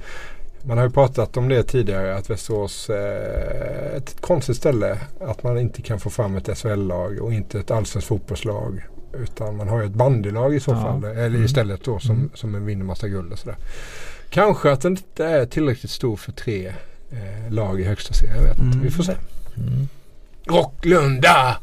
[0.62, 4.98] Man har ju pratat om det tidigare att Västerås är ett konstigt ställe.
[5.20, 8.84] Att man inte kan få fram ett SHL-lag och inte ett allsvenskt fotbollslag.
[9.14, 10.80] Utan man har ju ett bandylag i så Ja.
[10.82, 11.05] fall.
[11.05, 11.44] Eller Mm.
[11.44, 13.57] istället då som, som vinner massa guld och sådär.
[14.30, 16.66] Kanske att den inte är tillräckligt stor för tre
[17.11, 18.36] eh, lag i högsta serien.
[18.36, 18.76] Jag vet inte.
[18.76, 18.80] Mm.
[18.82, 19.12] Vi får se.
[20.46, 21.57] Rocklunda!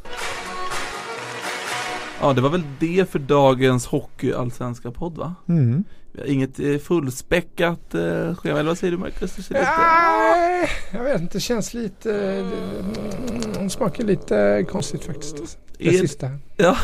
[2.21, 5.35] ja, det var väl det för dagens hockeyallsvenska podd va?
[5.49, 5.83] Mm.
[6.11, 9.49] Vi har inget eh, fullspäckat eh, schema, eller vad säger du Marcus?
[9.49, 11.37] Nej, jag vet inte.
[11.37, 12.11] Det känns lite...
[12.11, 15.57] Det, det smakar lite konstigt faktiskt.
[15.77, 16.29] Det Är- sista.
[16.55, 16.77] Ja,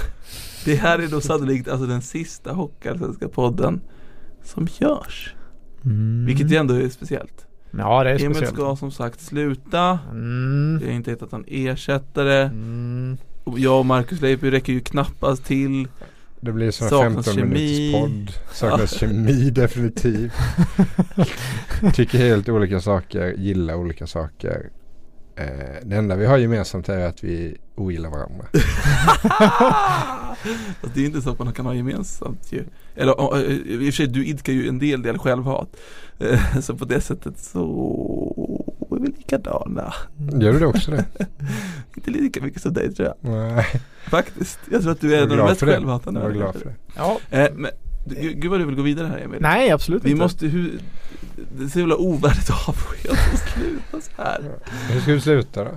[0.66, 3.82] det här är då sannolikt alltså den sista hockeyallsvenska podden
[4.44, 5.36] som görs.
[5.86, 6.26] Mm.
[6.26, 7.48] Vilket ju ändå är speciellt.
[7.78, 8.56] Ja, det är Emil speciellt.
[8.56, 10.00] ska som sagt sluta.
[10.12, 10.80] Mm.
[10.80, 12.42] Vi har inte hittat någon ersättare.
[12.42, 13.18] Mm.
[13.44, 15.88] Och jag och Marcus Leipzig räcker ju knappast till.
[16.40, 17.54] Det blir som Saknas 15 kemi.
[17.54, 18.44] minuters podd.
[18.54, 20.34] Saknas kemi definitivt.
[21.96, 24.70] Tycker helt olika saker, gillar olika saker.
[25.36, 25.46] Eh,
[25.84, 28.46] det enda vi har gemensamt är att vi ogillar varandra.
[30.82, 32.64] Fast det är inte så att man kan ha gemensamt ju.
[32.96, 35.70] Eller eh, i och för sig, du idkar ju en del del självhat.
[36.20, 39.94] Eh, Så på det sättet så är vi likadana.
[40.34, 41.06] Gör du det också det?
[41.96, 43.32] Inte lika mycket som dig tror jag.
[43.32, 43.66] Nej,
[44.10, 44.60] Faktiskt.
[44.72, 46.20] Jag tror att du är en av de mest självhatande.
[46.20, 46.76] Jag var glad för det.
[46.96, 47.20] Ja.
[47.30, 47.72] Eh, men,
[48.16, 49.42] gud vad du vill gå vidare här Emil.
[49.42, 50.24] Nej, absolut Vi inte.
[50.24, 50.80] måste, hur,
[51.58, 54.60] det är så jävla ovärdigt att avsked och sluta så här.
[54.90, 55.72] Hur ska vi sluta då?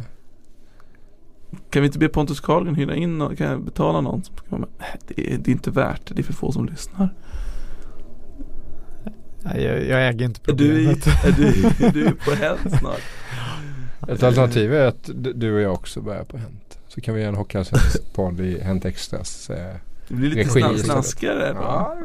[1.70, 4.46] Kan vi inte be Pontus Carlgren hyra in någon, kan jag betala någon som ska
[4.48, 4.68] vara med?
[5.06, 7.14] Det är, det är inte värt det, det är för få som lyssnar.
[9.42, 11.06] Nej, jag, jag äger inte Är du, problemet.
[11.24, 13.00] är du, är du på Hänt snart?
[14.08, 16.78] Ett alternativ är att du och jag också börjar på Hänt.
[16.88, 19.50] Så kan vi göra en Hockeyallsvensk podd i Hänt Extras.
[19.50, 19.74] Eh,
[20.08, 21.60] Det blir lite Regi snas- snaskigare då.
[21.62, 21.96] ja,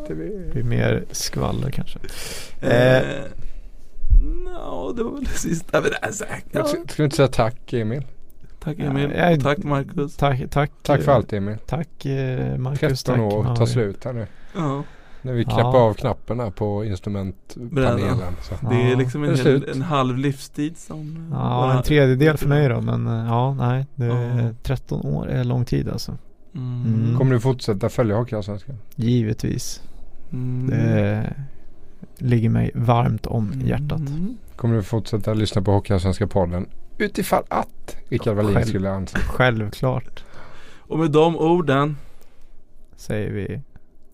[0.00, 0.14] lite.
[0.14, 0.28] Vi...
[0.46, 1.98] Det blir mer skvaller kanske.
[2.60, 3.02] Eh,
[4.44, 5.80] no, det var väl det sista.
[5.80, 6.44] Men det är säkert.
[6.52, 6.66] Jag Ja.
[6.68, 8.02] ska vi inte säga tack Emil?
[8.60, 10.16] Tack Emil, Ja, jag- tack Marcus.
[10.16, 10.70] Tack, tack.
[10.82, 11.56] Tack för eh, allt Emil.
[11.66, 13.02] Tack eh, Marcus.
[13.04, 13.56] 13 tack, år Mario.
[13.56, 14.26] tar slut här nu.
[14.56, 14.82] Ja,
[15.22, 15.50] När vi Ja.
[15.50, 18.18] knäpper av knapparna på instrumentpanelen.
[18.42, 18.66] Så.
[18.70, 19.76] det är Ja, liksom det en, är hel, slut.
[19.76, 22.80] en halv livstid som Ja, en tredjedel för mig då.
[22.80, 23.86] Men eh, ja, nej.
[23.94, 24.14] Det Ja.
[24.16, 26.16] är 13 år är lång tid alltså.
[26.54, 26.84] Mm.
[26.86, 27.18] Mm.
[27.18, 28.76] Kommer du fortsätta följa Hockeyallsvenskan?
[28.96, 29.82] Givetvis.
[30.32, 30.66] Mm.
[30.66, 31.34] Det
[32.18, 34.00] ligger mig varmt om hjärtat.
[34.00, 34.36] Mm.
[34.56, 36.66] Kommer du fortsätta lyssna på Hockeyallsvenska podden?
[36.98, 38.66] Utifall att Rickard Wallin Själv.
[38.66, 39.18] skulle anse.
[39.18, 40.24] Självklart
[40.76, 41.96] Och med de orden
[42.96, 43.60] säger vi.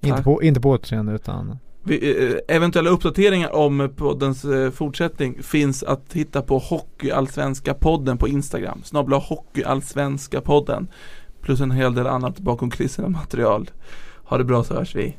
[0.00, 5.82] Inte på, inte på återseende utan Vi, eh, eventuella uppdateringar om poddens eh, fortsättning finns
[5.82, 8.80] att hitta på Hockeyallsvenska podden på Instagram.
[8.84, 10.88] Snabbla Hockeyallsvenska podden
[11.44, 13.70] plus en hel del annat bakom kulisserna material.
[14.24, 15.16] Ha det bra så hörs vi.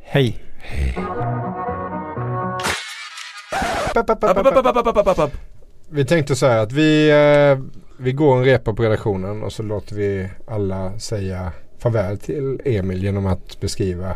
[0.00, 0.44] Hej.
[0.58, 0.94] Hej.
[5.90, 7.64] Vi tänkte så här att vi, eh,
[7.96, 13.02] vi går en repa på redaktionen och så låter vi alla säga farväl till Emil
[13.02, 14.14] genom att beskriva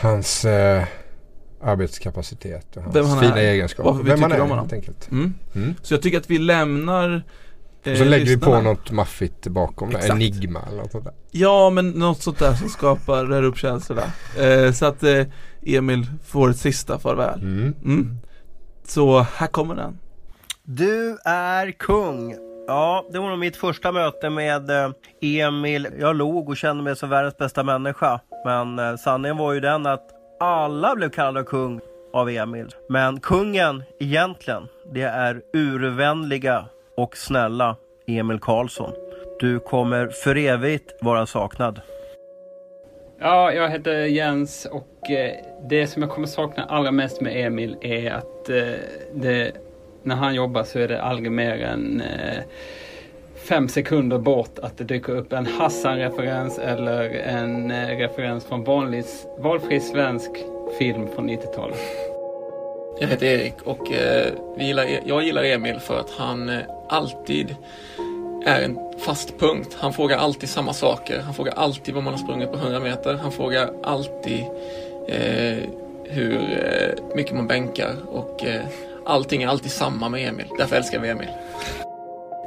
[0.00, 0.84] hans eh,
[1.62, 3.22] arbetskapacitet och hans fina egenskaper.
[3.22, 3.52] Vem han är.
[3.52, 3.90] egenskaper.
[3.90, 4.62] Varför vi Vem tycker han är, om honom.
[4.64, 5.10] helt enkelt.
[5.10, 5.34] Mm.
[5.54, 5.74] Mm.
[5.82, 7.22] Så jag tycker att vi lämnar
[7.92, 9.96] och så lägger vi på något maffigt bakom det.
[9.96, 10.14] Exakt.
[10.14, 11.14] Enigma eller något sånt där.
[11.30, 14.02] Ja men något sånt där som skapar, rör upp känslorna.
[14.38, 15.26] Eh, så att eh,
[15.62, 17.40] Emil får ett sista farväl.
[17.40, 17.74] Mm.
[17.84, 18.18] Mm.
[18.86, 19.98] Så här kommer den.
[20.62, 22.36] Du är kung.
[22.66, 25.88] Ja, det var nog mitt första möte med eh, Emil.
[25.98, 28.20] Jag log och kände mig som världens bästa människa.
[28.44, 30.10] Men eh, sanningen var ju den att
[30.40, 31.80] alla blev kallade kung
[32.12, 32.74] av Emil.
[32.88, 34.62] Men kungen egentligen,
[34.92, 36.64] det är urvänliga
[36.96, 37.76] och snälla
[38.06, 38.92] Emil Karlsson.
[39.40, 41.80] Du kommer för evigt vara saknad.
[43.18, 45.32] Ja, jag heter Jens och eh,
[45.68, 48.56] det som jag kommer sakna allra mest med Emil är att eh,
[49.14, 49.52] det,
[50.02, 52.42] när han jobbar så är det aldrig mer än eh,
[53.48, 59.04] fem sekunder bort att det dyker upp en Hassan-referens eller en referens från vanlig,
[59.38, 60.30] valfri svensk
[60.78, 62.13] film från 90-talet.
[63.00, 66.58] Jag heter Erik och eh, vi gillar, e- jag gillar Emil för att han eh,
[66.88, 67.56] alltid
[68.46, 69.76] är en fast punkt.
[69.80, 71.20] Han frågar alltid samma saker.
[71.20, 73.14] Han frågar alltid vad man har sprungit på 100 meter.
[73.14, 74.40] Han frågar alltid
[75.08, 75.58] eh,
[76.04, 78.62] hur eh, mycket man bänkar och eh,
[79.04, 80.46] allting är alltid samma med Emil.
[80.58, 81.28] Därför älskar vi Emil.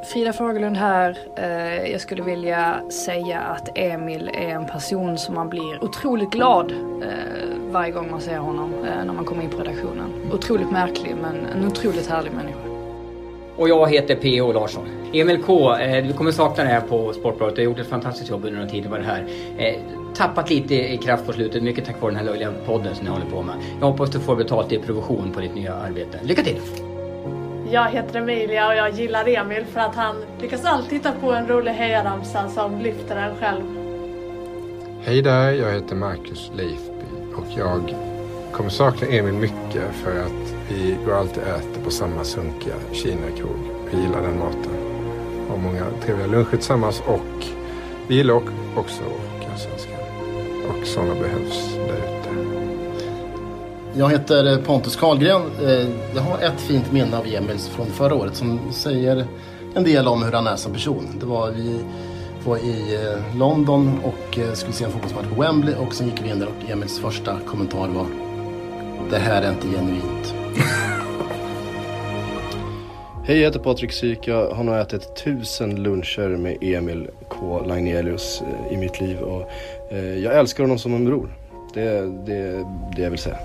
[0.08, 1.18] Frida Fagerlund här.
[1.36, 6.72] Eh, jag skulle vilja säga att Emil är en person som man blir otroligt glad
[6.72, 7.08] eh,
[7.72, 10.14] varje gång man ser honom eh, när man kommer in på redaktionen.
[10.34, 12.60] Otroligt märklig men en otroligt härlig människa.
[13.58, 14.52] Och jag heter P.O.
[14.52, 14.88] Larsson.
[15.14, 17.56] Emil K, du kommer sakna det här på Sportbladet.
[17.56, 19.28] Du har gjort ett fantastiskt jobb under den tiden du det här.
[20.16, 23.12] Tappat lite i kraft på slutet, mycket tack vare den här löjliga podden som ni
[23.12, 23.56] håller på med.
[23.80, 26.20] Jag hoppas du får betalt i provision på ditt nya arbete.
[26.24, 26.87] Lycka till!
[27.72, 31.48] Jag heter Emilia och jag gillar Emil för att han lyckas alltid hitta på en
[31.48, 33.64] rolig hejaramsa som lyfter en själv.
[35.02, 37.06] Hej där, jag heter Marcus Leifby
[37.36, 37.96] och jag
[38.52, 43.60] kommer sakna Emil mycket för att vi går alltid och äter på samma sunkiga Kina-krog.
[43.92, 44.72] Vi gillar den maten.
[45.50, 47.46] Har många trevliga luncher tillsammans och
[48.08, 50.00] vi gillar ook- också Hockeyallsvenskan.
[50.70, 52.17] Och sådana behövs där ute.
[53.98, 55.42] Jag heter eh, Pontus Karlgren.
[55.66, 59.26] Eh, jag har ett fint minne av Emil från förra året som säger
[59.76, 61.08] en del om hur han är som person.
[61.20, 61.80] Det var vi
[62.46, 66.30] var i eh, London och skulle se en fotbollsmatch på Wembley och sen gick vi
[66.30, 68.06] in där och Emils första kommentar var
[69.10, 70.34] Det här är inte genuint.
[73.26, 74.28] Hej, jag heter Patrik Syk.
[74.28, 77.66] Jag har nog ätit tusen luncher med Emil K.
[77.66, 78.42] Lagnelius
[78.72, 79.20] i mitt liv.
[79.20, 79.52] Och
[80.24, 81.38] jag älskar honom som en bror.
[81.74, 83.38] Det är det, det jag vill säga.